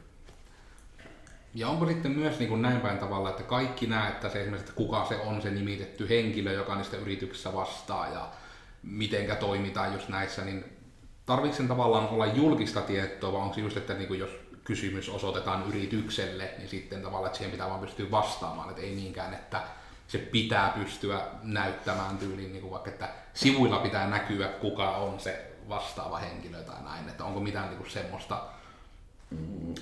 [1.55, 4.65] Ja onko sitten myös niin kuin näin päin tavalla, että kaikki näet, että se esimerkiksi,
[4.65, 8.33] että kuka se on se nimitetty henkilö, joka niistä yrityksissä vastaa ja
[8.83, 10.65] mitenkä toimitaan just näissä, niin
[11.27, 14.31] tarvitsen tavallaan olla julkista tietoa, vai onko se just, että niin kuin jos
[14.65, 19.35] kysymys osoitetaan yritykselle, niin sitten tavallaan, että siihen pitää vaan pystyä vastaamaan, että ei niinkään,
[19.35, 19.63] että
[20.09, 25.53] se pitää pystyä näyttämään tyyliin, niin kuin vaikka, että sivuilla pitää näkyä, kuka on se
[25.69, 28.45] vastaava henkilö tai näin, että onko mitään niin kuin semmoista
[29.31, 29.75] mm,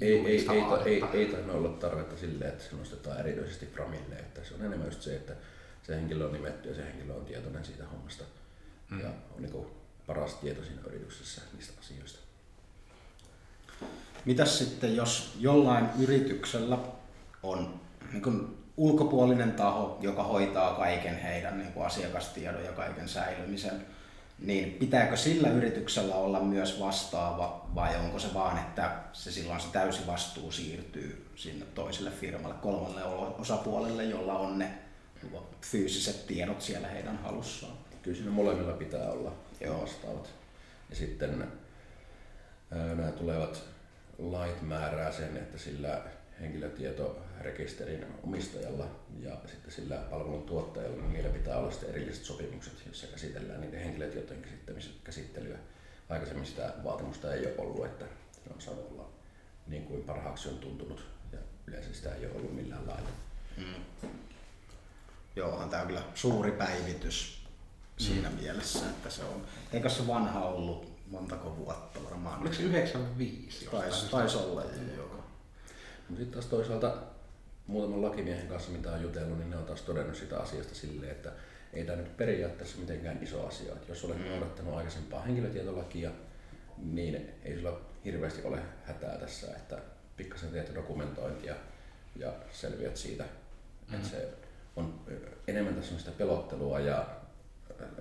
[0.00, 0.46] ei, ei, ei,
[0.84, 4.86] ei, ei, ei olla tarvetta silleen, että se nostetaan erityisesti Framille, että se on enemmän
[4.86, 5.32] just se, että
[5.82, 8.24] se henkilö on nimetty ja se henkilö on tietoinen siitä hommasta
[8.90, 9.00] mm.
[9.00, 9.66] ja on niin kuin
[10.06, 12.18] paras tieto siinä yrityksessä niistä asioista.
[14.24, 16.78] Mitäs sitten, jos jollain yrityksellä
[17.42, 17.80] on
[18.12, 23.86] niin kuin ulkopuolinen taho, joka hoitaa kaiken heidän niin kuin asiakastiedon ja kaiken säilymisen,
[24.38, 29.68] niin pitääkö sillä yrityksellä olla myös vastaava vai onko se vaan, että se silloin se
[29.72, 33.04] täysi vastuu siirtyy sinne toiselle firmalle, kolmalle
[33.38, 34.78] osapuolelle, jolla on ne
[35.60, 37.72] fyysiset tiedot siellä heidän halussaan?
[38.02, 39.80] Kyllä siinä molemmilla pitää olla Joo.
[39.80, 40.34] vastaavat.
[40.90, 41.48] Ja sitten
[42.70, 43.62] nämä tulevat
[44.18, 46.02] lait määrää sen, että sillä
[47.44, 48.86] henkilötietorekisterin omistajalla
[49.20, 53.80] ja sitten sillä palvelun tuottajalla, niin niillä pitää olla sitten erilliset sopimukset, joissa käsitellään niiden
[53.80, 54.44] henkilötietojen
[55.04, 55.58] käsittelyä.
[56.08, 58.04] Aikaisemmin sitä vaatimusta ei ole ollut, että
[58.44, 59.10] se on saanut olla
[59.66, 63.08] niin kuin parhaaksi on tuntunut ja yleensä sitä ei ole ollut millään lailla.
[63.56, 64.14] Mm.
[65.36, 67.46] Joo, onhan tämä kyllä suuri päivitys
[67.96, 68.36] siinä mm.
[68.36, 72.40] mielessä, että se on, eikö se vanha ollut montako vuotta varmaan?
[72.40, 73.66] Oliko se 95?
[73.70, 74.62] Taisi tais olla,
[74.96, 75.24] joo.
[76.08, 77.15] Mutta sitten taas toisaalta
[77.66, 81.32] muutaman lakimiehen kanssa, mitä on jutellut, niin ne on taas todennut sitä asiasta silleen, että
[81.72, 83.72] ei tämä nyt periaatteessa mitenkään iso asia.
[83.72, 84.24] Että jos olet mm.
[84.24, 86.10] noudattanut aikaisempaa henkilötietolakia,
[86.78, 89.78] niin ei sulla hirveästi ole hätää tässä, että
[90.16, 91.54] pikkasen teet dokumentointia
[92.16, 93.24] ja selviät siitä.
[93.24, 93.94] Mm.
[93.94, 94.28] Että se
[94.76, 95.00] on
[95.48, 97.06] enemmän tässä on sitä pelottelua ja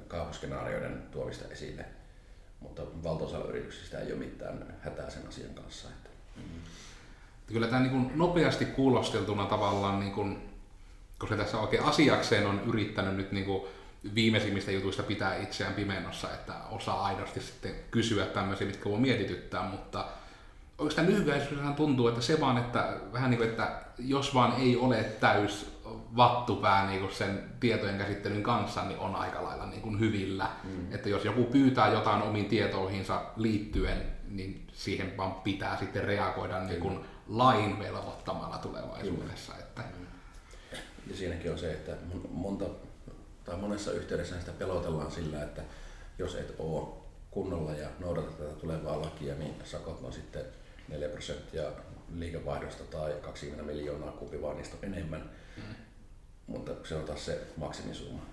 [0.07, 1.85] kaavoskenaarioiden tuomista esille,
[2.59, 5.87] mutta valtaosalla yrityksistä ei ole mitään hätää sen asian kanssa.
[5.87, 6.09] Että.
[6.35, 6.43] Mm.
[7.47, 10.49] Kyllä tämä niin nopeasti kuulosteltuna tavallaan, niin kuin,
[11.17, 13.63] koska tässä oikein asiakseen on yrittänyt nyt niin kuin
[14.15, 20.05] viimeisimmistä jutuista pitää itseään pimennossa, että osaa aidosti sitten kysyä tämmöisiä, mitkä voi mietityttää, mutta
[20.77, 25.03] oikeastaan lyhykäisyydessään tuntuu, että se vaan, että vähän niin kuin, että jos vaan ei ole
[25.03, 25.74] täys
[26.15, 30.47] vattupää niin kuin sen tietojen käsittelyn kanssa, niin on aika lailla niin kuin hyvillä.
[30.63, 30.93] Mm.
[30.93, 36.79] Että jos joku pyytää jotain omiin tietoihinsa liittyen, niin siihen vaan pitää sitten reagoida niin
[36.79, 39.53] kuin lain velvoittamalla tulevaisuudessa.
[39.59, 39.83] Että...
[41.07, 41.91] Ja siinäkin on se, että
[42.29, 42.65] monta,
[43.43, 45.61] tai monessa yhteydessä sitä pelotellaan sillä, että
[46.19, 46.87] jos et ole
[47.31, 50.45] kunnolla ja noudata tätä tulevaa lakia, niin sakot on sitten
[50.87, 51.63] 4 prosenttia
[52.15, 55.29] liikevaihdosta tai 20 miljoonaa kupivaanista enemmän.
[55.57, 55.63] Mm.
[56.47, 58.25] Mutta se on taas se maksimisumma.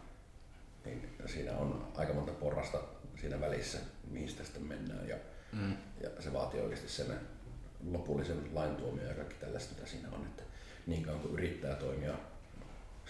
[0.84, 2.78] Niin siinä on aika monta porrasta
[3.20, 3.78] siinä välissä,
[4.10, 5.08] mihin sitä sitten mennään.
[5.08, 5.16] Ja,
[5.52, 5.76] mm.
[6.00, 7.20] ja se vaatii oikeasti sen
[7.92, 10.26] lopullisen lain tuomio ja kaikki tällaista, mitä siinä on.
[10.26, 10.42] Että
[10.86, 12.14] niin kauan kuin yrittää toimia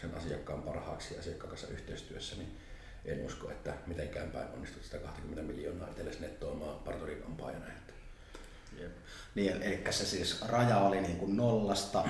[0.01, 2.57] sen asiakkaan parhaaksi ja asiakkaan kanssa yhteistyössä, niin
[3.05, 7.67] en usko, että mitenkään päin onnistut sitä 20 miljoonaa itsellesi nettoamaan parturikampaajana.
[8.81, 8.93] Jep.
[9.35, 12.05] Niin, eli se siis raja oli niin kuin nollasta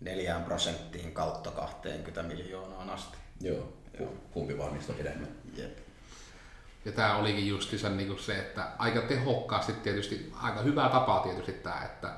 [0.00, 3.18] neljään prosenttiin kautta 20 miljoonaan asti.
[3.40, 4.12] Joo, Joo.
[4.30, 5.28] kumpi vaan niistä enemmän.
[5.56, 5.78] Jep.
[6.84, 11.82] Ja tämä olikin justiinsa niin se, että aika tehokkaasti tietysti, aika hyvä tapa tietysti tämä,
[11.84, 12.14] että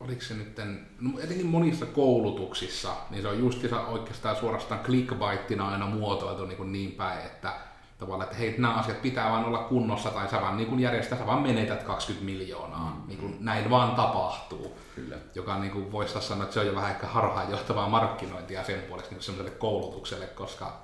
[0.00, 0.56] oliko se nyt,
[1.00, 6.72] no etenkin monissa koulutuksissa, niin se on justiinsa oikeastaan suorastaan clickbaittina aina muotoiltu niin, kuin
[6.72, 7.52] niin päin, että
[7.98, 11.18] tavallaan, että hei, nämä asiat pitää vaan olla kunnossa tai sä vaan niin kuin järjestää,
[11.18, 12.90] sä vaan menetät 20 miljoonaa.
[12.90, 13.08] Mm.
[13.08, 14.78] Niin kuin, näin vaan tapahtuu.
[14.94, 15.16] Kyllä.
[15.34, 19.14] Joka niin kuin voisi sanoa, että se on jo vähän ehkä harhaanjohtavaa markkinointia sen puolesta
[19.14, 20.80] niin semmoiselle koulutukselle, koska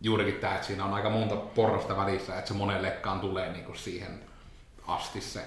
[0.00, 3.78] juurikin tämä, että siinä on aika monta porrasta välissä, että se monellekaan tulee niin kuin
[3.78, 4.20] siihen
[4.86, 5.44] asti se.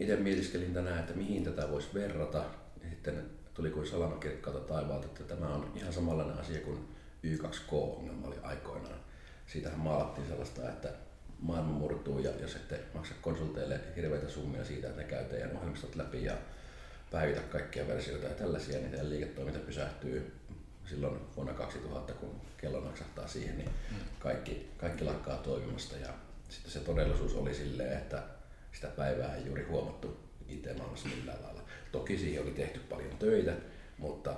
[0.00, 2.38] Itse mietiskelin tänään, että mihin tätä voisi verrata.
[2.82, 6.88] Ja sitten tuli kuin salama kirkkaalta taivaalta, että tämä on ihan samanlainen asia kuin
[7.24, 8.98] Y2K-ongelma oli aikoinaan.
[9.46, 10.88] Siitähän maalattiin sellaista, että
[11.38, 15.96] maailma murtuu ja jos ette maksa konsulteille hirveitä summia siitä, että ne käy teidän ohjelmistot
[15.96, 16.36] läpi ja
[17.10, 20.32] päivitä kaikkia versioita ja tällaisia, niin teidän liiketoiminta pysähtyy
[20.86, 23.96] silloin vuonna 2000, kun kello naksahtaa siihen, niin mm.
[24.18, 25.96] kaikki, kaikki lakkaa toimimasta.
[25.96, 26.08] Ja
[26.48, 28.22] sitten se todellisuus oli silleen, että
[28.72, 30.16] sitä päivää ei juuri huomattu
[30.48, 31.62] IT-maailmassa millään lailla.
[31.92, 33.52] Toki siihen oli tehty paljon töitä,
[33.98, 34.34] mutta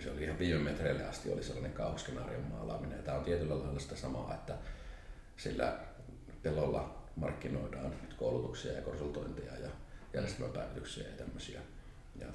[0.00, 2.96] se oli ihan viime metreille asti oli sellainen kauhuskenaarion maalaaminen.
[2.96, 4.54] Ja tämä on tietyllä lailla sitä samaa, että
[5.36, 5.78] sillä
[6.42, 9.70] pelolla markkinoidaan koulutuksia ja konsultointeja ja
[10.14, 11.60] järjestelmäpäivityksiä ja tämmöisiä.
[12.20, 12.26] Ja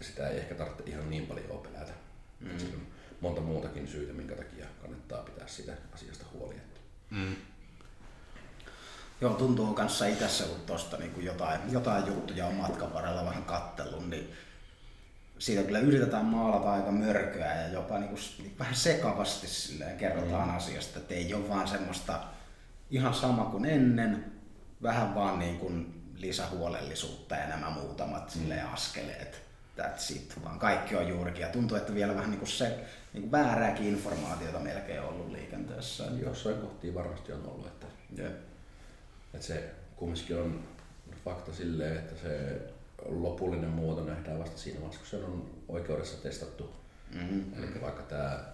[0.00, 1.92] sitä ei ehkä tarvitse ihan niin paljon pelätä.
[2.40, 2.50] Mm.
[2.50, 2.86] On
[3.20, 6.54] monta muutakin syytä, minkä takia kannattaa pitää siitä asiasta huoli.
[7.10, 7.36] Mm.
[9.20, 14.08] Joo, tuntuu kanssa itässä, kun tuosta niin jotain, jotain juttuja on matkan varrella vähän kattellut,
[14.08, 14.32] niin
[15.44, 20.48] siitä kyllä yritetään maalata aika mörköä ja jopa niin kuin, niin vähän sekavasti silleen kerrotaan
[20.48, 20.56] mm.
[20.56, 22.20] asiasta, että ei ole vaan semmoista
[22.90, 24.32] ihan sama kuin ennen,
[24.82, 28.72] vähän vaan niin kuin lisähuolellisuutta ja nämä muutamat mm.
[28.72, 29.42] askeleet.
[29.78, 31.42] That's it, vaan kaikki on juurikin.
[31.42, 35.32] Ja tuntuu, että vielä vähän niin kuin se niin kuin väärääkin informaatiota melkein on ollut
[35.32, 36.04] liikenteessä.
[36.04, 37.66] Jossain kohtiin varmasti on ollut.
[37.66, 37.86] Että,
[38.18, 38.32] yeah.
[39.34, 40.64] että se kumminkin on
[41.24, 42.60] fakta silleen, että se
[43.04, 46.70] lopullinen muoto nähdään vasta siinä vaiheessa, kun se on oikeudessa testattu.
[47.14, 47.54] Mm-hmm.
[47.58, 48.44] Eli vaikka tämä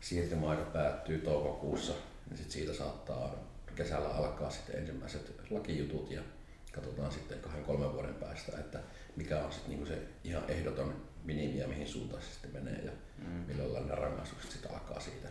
[0.00, 1.92] siirtymäaika päättyy toukokuussa,
[2.28, 3.34] niin sit siitä saattaa
[3.74, 6.22] kesällä alkaa sitten ensimmäiset lakijutut ja
[6.72, 8.78] katsotaan sitten kahden kolmen vuoden päästä, että
[9.16, 12.92] mikä on sitten niinku se ihan ehdoton minimi ja mihin suuntaan se sitten menee ja
[13.18, 13.26] mm.
[13.26, 15.28] milloin ne rangaistukset sitten alkaa siitä.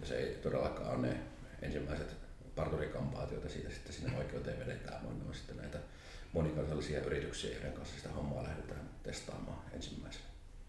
[0.00, 1.16] Ja se ei todellakaan ole ne
[1.62, 2.16] ensimmäiset
[2.56, 5.78] parturikampaat, joita siitä sitten sinne oikeuteen vedetään, vaan ne on sitten näitä
[6.34, 10.24] monikansallisia yrityksiä, joiden kanssa sitä hommaa lähdetään testaamaan ensimmäisenä.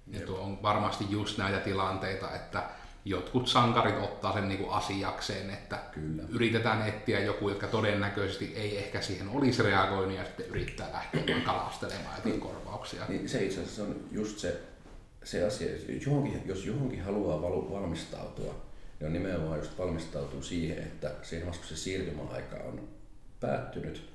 [0.08, 2.70] Ja tuo on varmasti just näitä tilanteita, että
[3.06, 6.24] jotkut sankarit ottaa sen niin kuin asiakseen, että Kyllä.
[6.30, 12.16] yritetään etsiä joku, jotka todennäköisesti ei ehkä siihen olisi reagoinut ja sitten yrittää lähteä kalastelemaan
[12.16, 13.06] jotain korvauksia.
[13.08, 14.62] Niin se itse asiassa on just se,
[15.24, 15.70] se asia,
[16.06, 18.56] johonkin, jos johonkin haluaa valmistautua,
[19.00, 22.88] niin on nimenomaan just valmistautua siihen, että siinä vaiheessa kun se siirtymäaika on
[23.40, 24.15] päättynyt,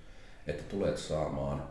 [0.50, 1.68] että tulet saamaan,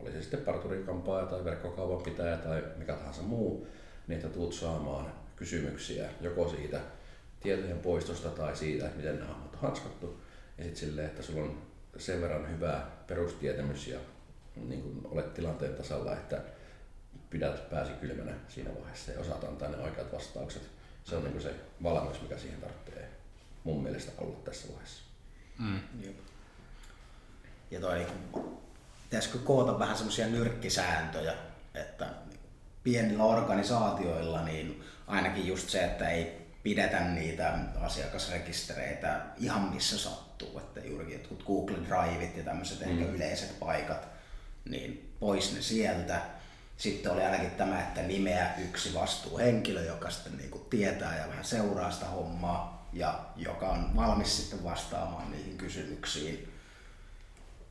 [0.00, 3.66] oli se sitten parturikampaaja tai verkkokaupan pitäjä tai mikä tahansa muu,
[4.06, 6.80] niin että tulet saamaan kysymyksiä joko siitä
[7.40, 10.20] tietojen poistosta tai siitä, että miten nämä on hanskattu.
[10.58, 11.62] Ja sitten silleen, että sulla on
[11.96, 13.98] sen verran hyvä perustietämys ja
[14.56, 16.42] niin kun olet tilanteen tasalla, että
[17.30, 20.62] pidät pääsi kylmänä siinä vaiheessa ja osaat antaa ne oikeat vastaukset.
[21.04, 23.08] Se on niin se valmius, mikä siihen tarvitsee
[23.64, 25.02] mun mielestä olla tässä vaiheessa.
[25.58, 25.80] Mm.
[26.00, 26.29] Jep.
[27.70, 28.06] Ja toi,
[29.02, 31.34] pitäisikö koota vähän semmoisia nyrkkisääntöjä,
[31.74, 32.06] että
[32.82, 40.80] pienillä organisaatioilla niin ainakin just se, että ei pidetä niitä asiakasrekistereitä ihan missä sattuu, että
[40.80, 42.92] juurikin jotkut Google Driveit ja tämmöiset mm.
[42.92, 44.08] ehkä yleiset paikat,
[44.64, 46.20] niin pois ne sieltä.
[46.76, 51.44] Sitten oli ainakin tämä, että nimeä yksi vastuuhenkilö, joka sitten niin kuin tietää ja vähän
[51.44, 56.49] seuraa sitä hommaa ja joka on valmis sitten vastaamaan niihin kysymyksiin.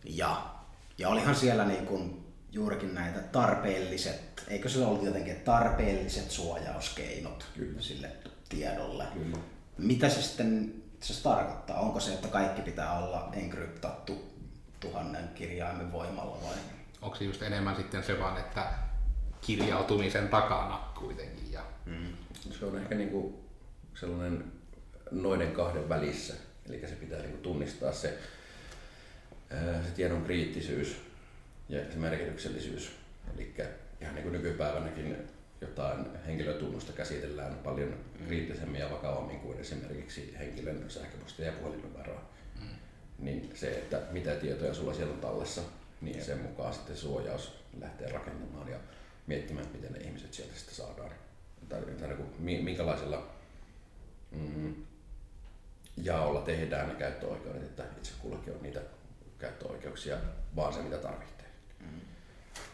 [0.04, 0.56] Ja,
[0.98, 7.82] ja olihan siellä niin kuin juurikin näitä tarpeelliset, eikö se ollut jotenkin tarpeelliset suojauskeinot Kyllä.
[7.82, 8.12] sille
[8.50, 9.06] tiedolle?
[9.14, 9.38] Kyllä.
[9.78, 11.80] Mitä se sitten se tarkoittaa?
[11.80, 14.34] Onko se, että kaikki pitää olla enkryptattu
[14.80, 16.56] tuhannen kirjaimen voimalla vai?
[17.02, 18.74] onko se just enemmän sitten se vaan, että
[19.42, 21.52] kirjautumisen takana kuitenkin.
[21.52, 21.62] Ja...
[21.86, 22.14] Mm.
[22.60, 23.50] Se on ehkä niinku
[23.96, 24.52] sellainen
[25.12, 26.34] noiden kahden välissä.
[26.70, 28.18] Eli se pitää niinku tunnistaa se,
[29.86, 30.98] se tiedon kriittisyys
[31.70, 32.92] ja se merkityksellisyys.
[33.36, 33.54] Eli
[34.02, 35.18] ihan niin kuin nykypäivänäkin
[35.62, 37.94] jotain henkilötunnusta käsitellään paljon
[38.28, 42.22] kriittisemmin ja vakavammin kuin esimerkiksi henkilön sähköpostia ja puhelinnumeroa.
[42.60, 42.68] Mm.
[43.20, 45.62] Niin se, että mitä tietoja sulla siellä on tallessa,
[46.02, 48.78] niin sen mukaan sitten suojaus lähtee rakentamaan ja
[49.28, 51.12] miettimään, miten ne ihmiset sieltä sitten saadaan.
[51.70, 53.30] Tai, tai niin minkälaisella
[54.32, 54.76] mm,
[56.04, 58.82] jaolla tehdään ne käyttöoikeudet, että itse kullakin on niitä
[59.40, 60.18] käyttöoikeuksia,
[60.56, 61.48] vaan se mitä tarvitsee.
[61.80, 62.02] Mm.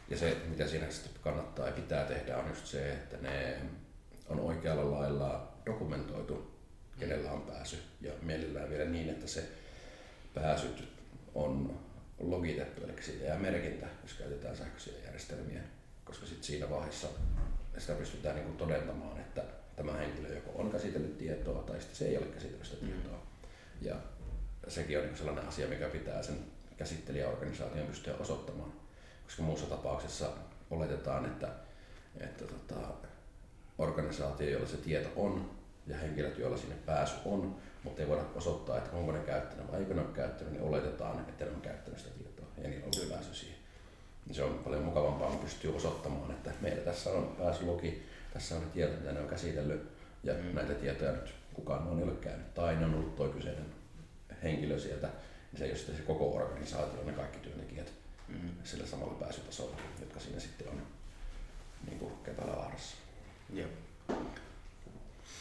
[0.10, 3.58] Ja se, mitä siinä sitten kannattaa ja pitää tehdä, on just se, että ne
[4.30, 6.56] on oikealla lailla dokumentoitu,
[7.00, 7.78] kenellä on pääsy.
[8.02, 9.50] Ja mielellään vielä niin, että se
[10.34, 10.68] pääsy
[11.36, 11.80] on
[12.20, 15.62] logitettu, eli siitä jää merkintä, jos käytetään sähköisiä järjestelmiä,
[16.06, 17.08] koska sitten siinä vaiheessa
[17.78, 19.44] sitä pystytään niin todentamaan, että
[19.76, 23.22] tämä henkilö joko on käsitellyt tietoa tai sitten se ei ole käsitellyt sitä tietoa.
[23.82, 23.96] Ja
[24.68, 26.38] sekin on niin sellainen asia, mikä pitää sen
[26.86, 28.74] käsittelijäorganisaation pystyä osoittamaan,
[29.24, 30.30] koska muussa tapauksessa
[30.72, 31.48] oletetaan, että,
[32.20, 32.76] että tota,
[33.78, 35.52] organisaatio, jolla se tieto on
[35.88, 39.80] ja henkilöt, joilla sinne pääsy on, mutta ei voida osoittaa, että onko ne käyttänyt vai
[39.80, 43.10] eikö ne ole käyttänyt, niin oletetaan, että ne on käyttänyt sitä tietoa ja niillä on
[43.10, 43.58] pääsy siihen.
[44.32, 48.68] Se on paljon mukavampaa, kun pystyy osoittamaan, että meillä tässä on pääsylogi, tässä on ne
[48.74, 49.88] tiedot, mitä ne on käsitellyt
[50.24, 50.56] ja mm.
[50.56, 53.66] näitä tietoja nyt kukaan on ei ole käynyt tai ne on ollut tuo kyseinen
[54.44, 55.10] henkilö sieltä,
[55.56, 57.94] niin se ei ole sitten se koko organisaatio, ne kaikki työntekijät
[58.28, 58.50] mm.
[58.64, 60.82] sillä samalla pääsytasolla, jotka siinä sitten on
[61.86, 62.96] niin kuin kepälävaarassa.
[63.54, 63.70] Joo.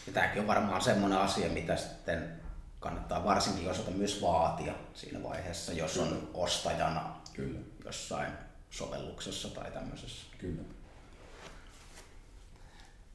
[0.07, 2.41] Ja tämäkin on varmaan semmoinen asia, mitä sitten
[2.81, 7.61] kannattaa varsinkin osata myös vaatia siinä vaiheessa, jos on ostajana Kyllä.
[7.85, 8.33] jossain
[8.71, 10.27] sovelluksessa tai tämmöisessä.
[10.39, 10.63] Kyllä.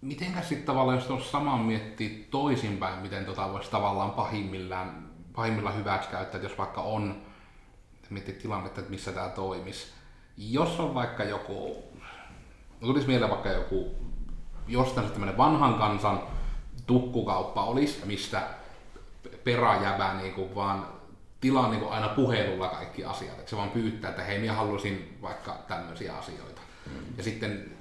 [0.01, 5.08] Mitenkäs sitten tavallaan, jos tuossa samaan miettii toisinpäin, miten tota voisi tavallaan pahimmillaan,
[5.39, 7.21] pahimmillaan hyväksikäyttää, että jos vaikka on,
[8.09, 9.87] miettii tilannetta, että missä tämä toimisi.
[10.37, 11.83] Jos on vaikka joku,
[12.79, 13.95] tulisi mieleen vaikka joku
[14.67, 16.23] jostain tämmöinen vanhan kansan
[16.87, 18.47] tukkukauppa olisi, mistä
[19.43, 20.87] peräjävä niin kuin vaan
[21.41, 23.39] tilaa niin kuin aina puhelulla kaikki asiat.
[23.39, 26.61] Että se vaan pyytää, että hei, minä haluaisin vaikka tämmöisiä asioita.
[26.85, 26.93] Mm.
[27.17, 27.71] Ja sitten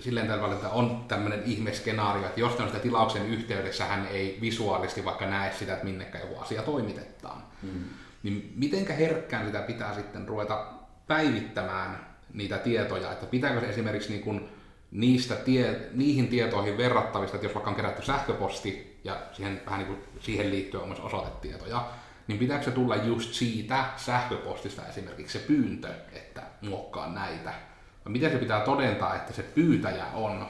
[0.00, 5.26] silleen tällä että on tämmöinen ihmeskenaario, että jostain sitä tilauksen yhteydessä hän ei visuaalisesti vaikka
[5.26, 7.42] näe sitä, että minnekä joku asia toimitetaan.
[7.62, 7.84] Mm.
[8.22, 10.66] Niin mitenkä herkkään sitä pitää sitten ruveta
[11.06, 14.48] päivittämään niitä tietoja, että pitääkö se esimerkiksi niin kuin
[14.90, 19.88] niistä tie, niihin tietoihin verrattavista, että jos vaikka on kerätty sähköposti ja siihen, vähän niin
[19.88, 21.88] kuin siihen liittyen on myös osoitetietoja,
[22.26, 27.69] niin pitääkö se tulla just siitä sähköpostista esimerkiksi se pyyntö, että muokkaa näitä?
[28.04, 30.48] Vai miten se pitää todentaa, että se pyytäjä on,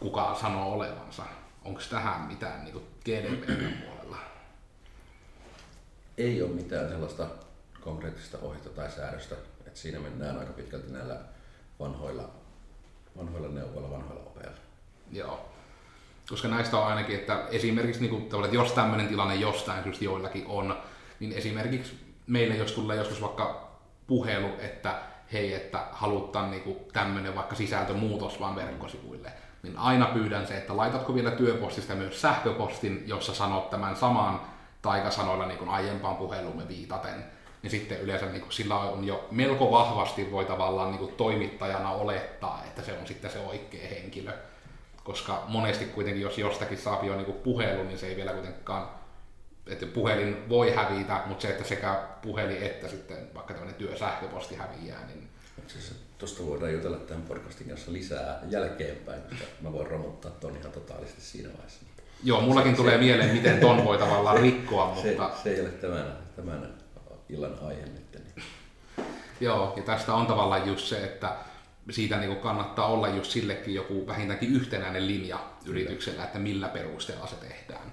[0.00, 1.22] kuka sanoo olevansa?
[1.64, 4.16] Onko tähän mitään niin GDPR puolella?
[6.18, 7.26] Ei ole mitään sellaista
[7.80, 9.34] konkreettista ohjetta tai säädöstä.
[9.66, 11.16] Et siinä mennään aika pitkälti näillä
[11.80, 12.30] vanhoilla
[13.16, 14.56] vanhoilla neuvoilla, vanhoilla opeilla.
[15.12, 15.48] Joo.
[16.28, 20.46] Koska näistä on ainakin, että esimerkiksi niin kuin, että jos tämmöinen tilanne jostain syystä joillakin
[20.46, 20.76] on,
[21.20, 23.70] niin esimerkiksi meille jos tulee joskus vaikka
[24.06, 30.56] puhelu, että hei, että haluttaan niin tämmöinen vaikka sisältömuutos vaan verkkosivuille, niin aina pyydän se,
[30.56, 34.40] että laitatko vielä työpostista myös sähköpostin, jossa sanot tämän saman
[34.82, 37.24] taikasanoilla niin kuin aiempaan puhelumme viitaten,
[37.62, 41.90] niin sitten yleensä niin kuin sillä on jo melko vahvasti voi tavallaan niin kuin toimittajana
[41.90, 44.32] olettaa, että se on sitten se oikea henkilö.
[45.04, 48.88] Koska monesti kuitenkin, jos jostakin saa jo niin kuin puhelu, niin se ei vielä kuitenkaan,
[49.72, 55.06] että puhelin voi hävitä, mutta se, että sekä puhelin että sitten vaikka tämmöinen työsähköposti häviää,
[55.06, 55.30] niin
[55.72, 60.72] Siis tuosta voidaan jutella tämän podcastin kanssa lisää jälkeenpäin, koska mä voin romuttaa ton ihan
[60.72, 61.80] totaalisesti siinä vaiheessa.
[62.24, 65.30] Joo, mullakin se, tulee se, mieleen, miten ton voi tavallaan rikkoa, mutta...
[65.36, 66.74] Se, se ei ole tämän, tämän
[67.28, 68.12] illan aihe nyt.
[68.12, 68.46] Niin.
[69.40, 71.36] Joo, ja tästä on tavallaan just se, että
[71.90, 77.36] siitä niin kannattaa olla just sillekin joku vähintäänkin yhtenäinen linja yrityksellä, että millä perusteella se
[77.36, 77.92] tehdään.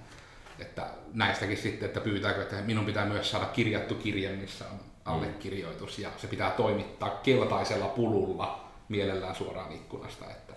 [0.58, 5.98] Että näistäkin sitten, että pyytääkö, että minun pitää myös saada kirjattu kirje, missä on allekirjoitus,
[5.98, 10.52] ja se pitää toimittaa keltaisella pululla mielellään suoraan ikkunasta, että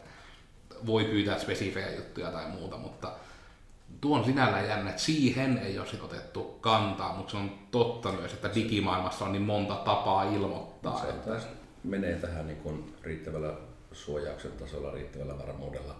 [0.86, 3.12] voi pyytää spesifejä juttuja tai muuta, mutta
[4.02, 8.34] tuo on sinällään jännä, että siihen ei ole otettu kantaa, mutta se on totta myös,
[8.34, 11.02] että digimaailmassa on niin monta tapaa ilmoittaa.
[11.02, 11.40] Se että...
[11.84, 13.54] menee tähän niin kuin riittävällä
[13.92, 15.96] suojauksen tasolla, riittävällä varmuudella,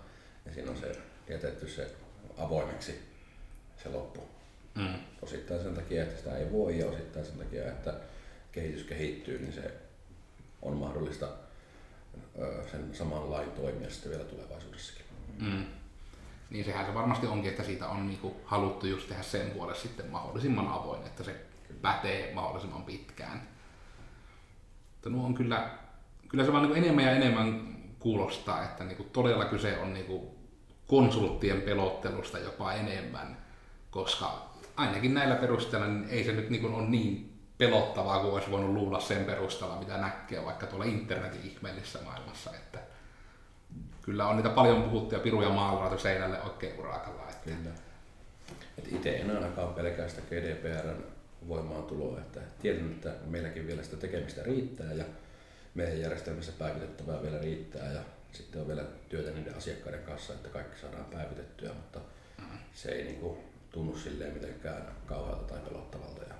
[0.46, 0.92] ja siinä on se
[1.30, 1.96] jätetty se
[2.38, 3.11] avoimeksi
[3.84, 4.22] se loppu.
[4.76, 4.94] Mm.
[5.22, 7.94] Osittain sen takia, että sitä ei voi, ja osittain sen takia, että
[8.52, 9.74] kehitys kehittyy, niin se
[10.62, 11.28] on mahdollista
[12.72, 15.06] sen saman lain toimia sitten vielä tulevaisuudessakin.
[15.40, 15.66] Mm.
[16.50, 20.10] Niin sehän se varmasti onkin, että siitä on niinku haluttu just tehdä sen puolesta sitten
[20.10, 21.36] mahdollisimman avoin, että se
[21.82, 23.48] pätee mahdollisimman pitkään.
[24.94, 25.72] Mutta nuo on kyllä,
[26.28, 30.36] kyllä se vaan niinku enemmän ja enemmän kuulostaa, että niinku todella kyse on niinku
[30.88, 33.38] konsulttien pelottelusta jopa enemmän,
[33.92, 38.74] koska ainakin näillä perusteella niin ei se nyt niinku ole niin pelottavaa kuin olisi voinut
[38.74, 42.52] luulla sen perusteella, mitä näkee vaikka tuolla internetin ihmeellisessä maailmassa.
[42.56, 42.80] Että
[44.02, 47.30] kyllä on niitä paljon puhuttuja piruja maalautu seinälle oikein urakalla.
[47.30, 47.70] Että.
[48.78, 51.04] Et itse en ainakaan pelkää sitä GDPRn
[51.48, 55.06] voimaantuloa, että tiedän, että meilläkin vielä sitä tekemistä riittää ja
[55.74, 60.82] meidän järjestelmässä päivitettävää vielä riittää ja sitten on vielä työtä niiden asiakkaiden kanssa, että kaikki
[60.82, 62.00] saadaan päivitettyä, mutta
[62.74, 66.22] se ei niinku tunnu silleen mitenkään kauhealta tai pelottavalta.
[66.24, 66.36] Ja,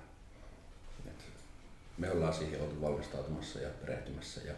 [1.98, 4.54] me ollaan siihen oltu valmistautumassa ja perehtymässä ja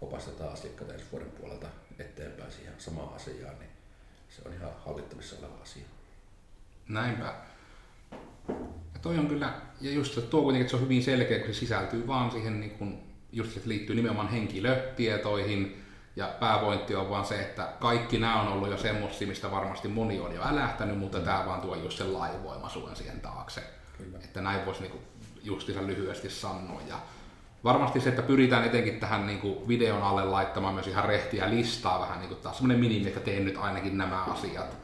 [0.00, 1.66] opastetaan asiakkaita ensi vuoden puolelta
[1.98, 3.70] eteenpäin siihen samaan asiaan, niin
[4.28, 5.84] se on ihan hallittavissa oleva asia.
[6.88, 7.34] Näinpä.
[8.94, 11.54] Ja toi on kyllä, ja just se tuo kuitenkin, että se on hyvin selkeä, kun
[11.54, 12.98] se sisältyy vaan siihen, niin kun,
[13.32, 15.84] just se liittyy nimenomaan henkilötietoihin,
[16.20, 20.20] ja pääpointti on vaan se, että kaikki nämä on ollut jo semmoisia, mistä varmasti moni
[20.20, 23.62] on jo älähtänyt, mutta tämä vaan tuo just sen laivoimaisuuden siihen taakse.
[23.98, 24.18] Kyllä.
[24.24, 24.98] Että näin voisi niinku
[25.42, 26.80] justiinsa lyhyesti sanoa.
[26.88, 26.96] Ja
[27.64, 32.20] varmasti se, että pyritään etenkin tähän niinku videon alle laittamaan myös ihan rehtiä listaa vähän
[32.20, 34.76] niinku taas semmoinen minimi, että teen nyt ainakin nämä asiat.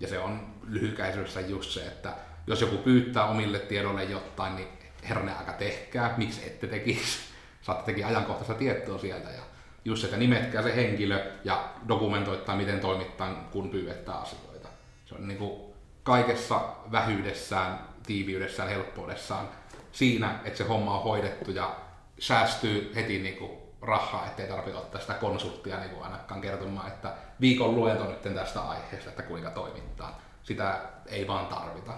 [0.00, 2.12] Ja se on lyhykäisyydessä just se, että
[2.46, 4.68] jos joku pyytää omille tiedoille jotain, niin
[5.08, 7.18] herne aika tehkää, miksi ette tekisi.
[7.62, 9.42] Saatte tekin ajankohtaista tietoa sieltä ja
[9.84, 14.68] just että nimetkää se henkilö ja dokumentoittaa, miten toimittaa, kun pyydetään asioita.
[15.06, 15.72] Se on niin kuin
[16.02, 16.60] kaikessa
[16.92, 19.48] vähyydessään, tiiviydessään, helppoudessaan
[19.92, 21.76] siinä, että se homma on hoidettu ja
[22.18, 23.50] säästyy heti niin kuin
[23.82, 28.60] rahaa, ettei tarvitse ottaa sitä konsulttia niin kuin ainakaan kertomaan, että viikon luento nyt tästä
[28.60, 30.20] aiheesta, että kuinka toimittaa.
[30.42, 31.92] Sitä ei vaan tarvita.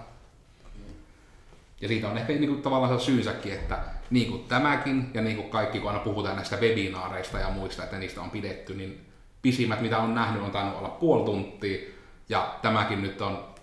[1.81, 5.35] Ja siitä on ehkä niin kuin, tavallaan se syynsäkin, että niin kuin tämäkin ja niin
[5.35, 9.05] kuin kaikki, kun aina puhutaan näistä webinaareista ja muista, että niistä on pidetty, niin
[9.41, 11.87] pisimmät mitä on nähnyt on tainnut olla puoli tuntia.
[12.29, 13.55] Ja tämäkin nyt on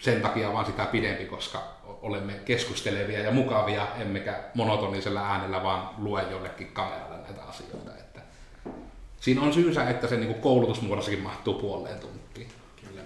[0.00, 1.62] sen takia vaan sitä pidempi, koska
[2.02, 7.96] olemme keskustelevia ja mukavia, emmekä monotonisella äänellä vaan lue jollekin kameralle näitä asioita.
[7.96, 8.20] Että
[9.20, 12.48] siinä on syynsä, että se niin koulutusmuodossakin mahtuu puoleen tuntiin.
[12.88, 13.02] Kyllä.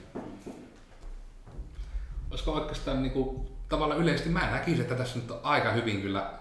[2.31, 6.33] Olisiko oikeastaan niin kuin, tavallaan yleisesti, mä näkisin, että tässä nyt on aika hyvin kyllä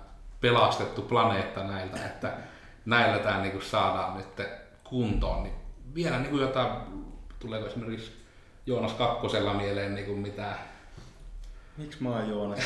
[0.41, 2.33] pelastettu planeetta näiltä, että
[2.85, 4.47] näillä tämä niin kuin saadaan nyt
[4.83, 5.43] kuntoon.
[5.43, 5.55] Niin
[5.95, 6.71] vielä niin kuin jotain,
[7.39, 8.11] tuleeko esimerkiksi
[8.65, 10.55] Joonas Kakkosella mieleen niin kuin mitä
[11.77, 12.59] Miksi mä oon Joonas?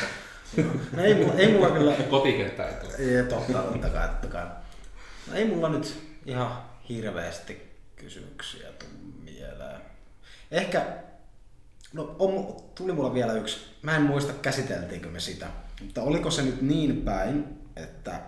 [0.95, 1.93] no ei, mulla, ei mulla kyllä...
[2.09, 2.93] kotikenttä ei tule.
[2.93, 4.45] Ei, totta, totta kai, totta kai.
[5.28, 8.89] No ei mulla nyt ihan hirveästi kysymyksiä tuu
[9.24, 9.82] mieleen.
[10.51, 10.86] Ehkä,
[11.96, 13.58] no on, tuli mulla vielä yksi.
[13.82, 15.48] Mä en muista käsiteltiinkö me sitä,
[15.82, 18.22] mutta oliko se nyt niin päin, että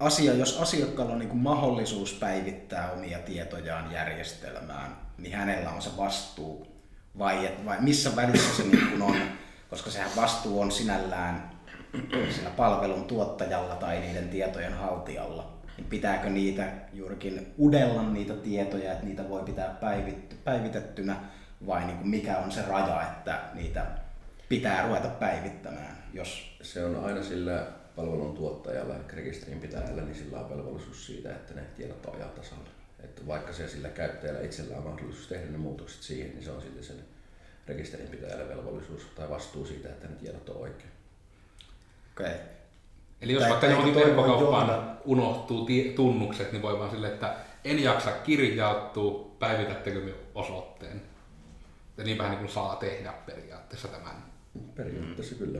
[0.00, 6.66] asia, jos asiakkaalla on niin mahdollisuus päivittää omia tietojaan järjestelmään, niin hänellä on se vastuu
[7.18, 9.16] vai, et, vai missä välissä se niin kuin on,
[9.70, 11.50] koska sehän vastuu on sinällään
[12.30, 15.52] sillä palvelun tuottajalla tai niiden tietojen haltijalla.
[15.76, 19.78] Niin pitääkö niitä juurikin udella niitä tietoja, että niitä voi pitää
[20.44, 21.16] päivitettynä
[21.66, 23.86] vai niin kuin mikä on se raja, että niitä
[24.48, 30.50] pitää ruveta päivittämään, jos Se on aina sillä palvelun tuottajalla, rekisterin pitäjällä, niin sillä on
[30.50, 32.68] velvollisuus siitä, että ne tiedot on ajan tasalla.
[33.04, 36.62] Että vaikka se sillä käyttäjällä itsellä on mahdollisuus tehdä ne muutokset siihen, niin se on
[36.62, 36.96] silti sen
[37.66, 40.90] rekisterin pitäjällä velvollisuus tai vastuu siitä, että ne tiedot on oikein.
[42.12, 42.34] okay.
[43.20, 47.34] Eli jos Tai- vaikka johonkin verkkokauppaan unohtuu tunnukset, niin voi vaan sille, että
[47.64, 51.02] en jaksa kirjautua, päivitättekö me osoitteen.
[51.96, 54.24] Ja niinpähän niin kuin saa tehdä periaatteessa tämän.
[54.74, 55.38] Periaatteessa mm.
[55.38, 55.58] kyllä.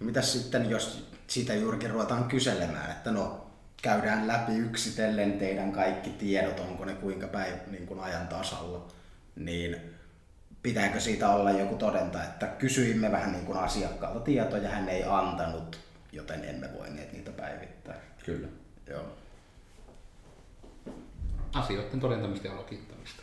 [0.00, 3.46] Mitäs sitten, jos sitä juurikin ruvetaan kyselemään, että no
[3.82, 8.88] käydään läpi yksitellen teidän kaikki tiedot, onko ne kuinka päiv- niin kuin ajan tasalla,
[9.36, 9.76] niin
[10.62, 15.80] pitääkö siitä olla joku todenta, että kysyimme vähän niin kuin asiakkaalta tietoja, hän ei antanut,
[16.12, 18.00] joten emme voineet niitä päivittää.
[18.24, 18.48] Kyllä.
[18.86, 19.16] Joo.
[21.54, 23.21] Asioiden todentamista ja logittamista.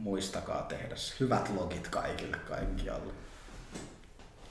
[0.00, 1.14] Muistakaa tehdä se.
[1.20, 3.12] Hyvät logit kaikille kaikkialle.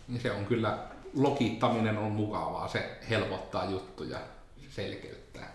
[0.07, 0.77] Niin se on kyllä,
[1.13, 4.19] logittaminen on mukavaa, se helpottaa juttuja,
[4.57, 5.51] se selkeyttää.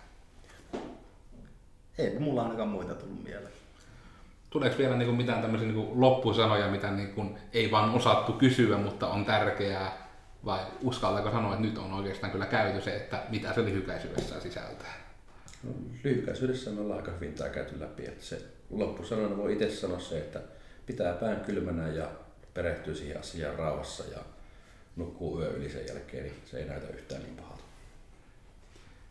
[1.99, 3.53] Ei mulla ainakaan muita tullut mieleen.
[4.51, 8.33] Tuleeko vielä niin kuin mitään tämmöisiä niin kuin loppusanoja, mitä niin kuin ei vaan osattu
[8.33, 10.09] kysyä, mutta on tärkeää,
[10.45, 14.95] vai uskaltaako sanoa, että nyt on oikeastaan kyllä käyty se, että mitä se lyhykäisyydessään sisältää?
[15.63, 15.73] No,
[16.05, 18.05] lyhykäisyydessä me ollaan aika hyvin tämä käyty läpi.
[18.07, 20.41] Että se loppusanana voi itse sanoa se, että
[20.87, 22.09] pitää pään kylmänä ja
[22.55, 24.19] perehtyy siihen asiaan rauhassa ja
[24.97, 27.63] nukkuu yö yli sen jälkeen, niin se ei näytä yhtään niin pahalta.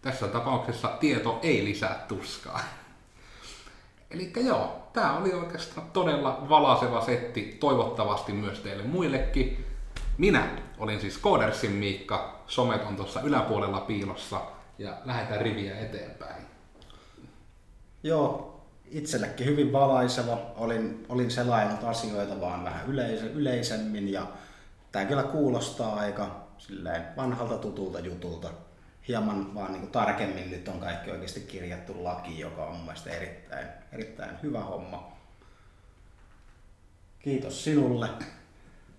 [0.02, 2.60] Tässä tapauksessa tieto ei lisää tuskaa.
[4.12, 9.66] Eli joo, tämä oli oikeastaan todella valaseva setti, toivottavasti myös teille muillekin.
[10.18, 14.42] Minä olin siis Koodersin Miikka, somet on tuossa yläpuolella piilossa
[14.78, 16.44] ja lähdetään riviä eteenpäin.
[18.04, 18.53] Joo,
[18.86, 20.54] itsellekin hyvin valaiseva.
[20.58, 24.28] Olin, olin selaillut asioita vaan vähän yleis- yleisemmin ja
[24.92, 28.50] tämä kyllä kuulostaa aika silleen vanhalta tutulta jutulta.
[29.08, 33.68] Hieman vaan niin tarkemmin nyt on kaikki oikeasti kirjattu laki, joka on mun mielestä erittäin,
[33.92, 35.18] erittäin hyvä homma.
[37.20, 38.10] Kiitos sinulle.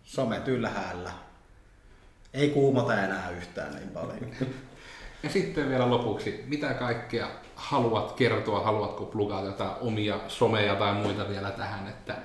[0.04, 1.12] Somet ylhäällä.
[2.34, 4.30] Ei kuumota enää yhtään niin paljon.
[5.24, 11.28] Ja sitten vielä lopuksi, mitä kaikkea haluat kertoa, haluatko plugata jotain omia someja tai muita
[11.28, 12.16] vielä tähän, että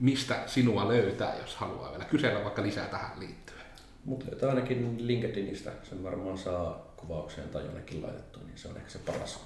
[0.00, 3.60] mistä sinua löytää, jos haluaa vielä kysellä vaikka lisää tähän liittyen.
[4.04, 8.90] Mutta löytää ainakin LinkedInistä, sen varmaan saa kuvaukseen tai jonnekin laitettua, niin se on ehkä
[8.90, 9.40] se paras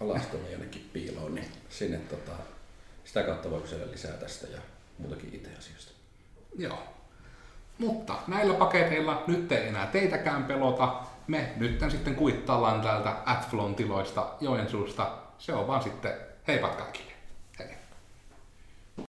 [0.00, 2.32] alas tuonne jonnekin piiloon, niin sinne tota,
[3.04, 4.58] sitä kautta voi kysellä lisää tästä ja
[4.98, 5.92] muutakin IT-asioista.
[6.58, 6.78] Joo.
[7.78, 11.02] Mutta näillä paketeilla nyt ei enää teitäkään pelota.
[11.26, 15.10] Me nyt sitten kuittaillaan täältä Atflon tiloista Joensuusta.
[15.38, 16.12] Se on vaan sitten
[16.48, 17.13] heipat kaikille.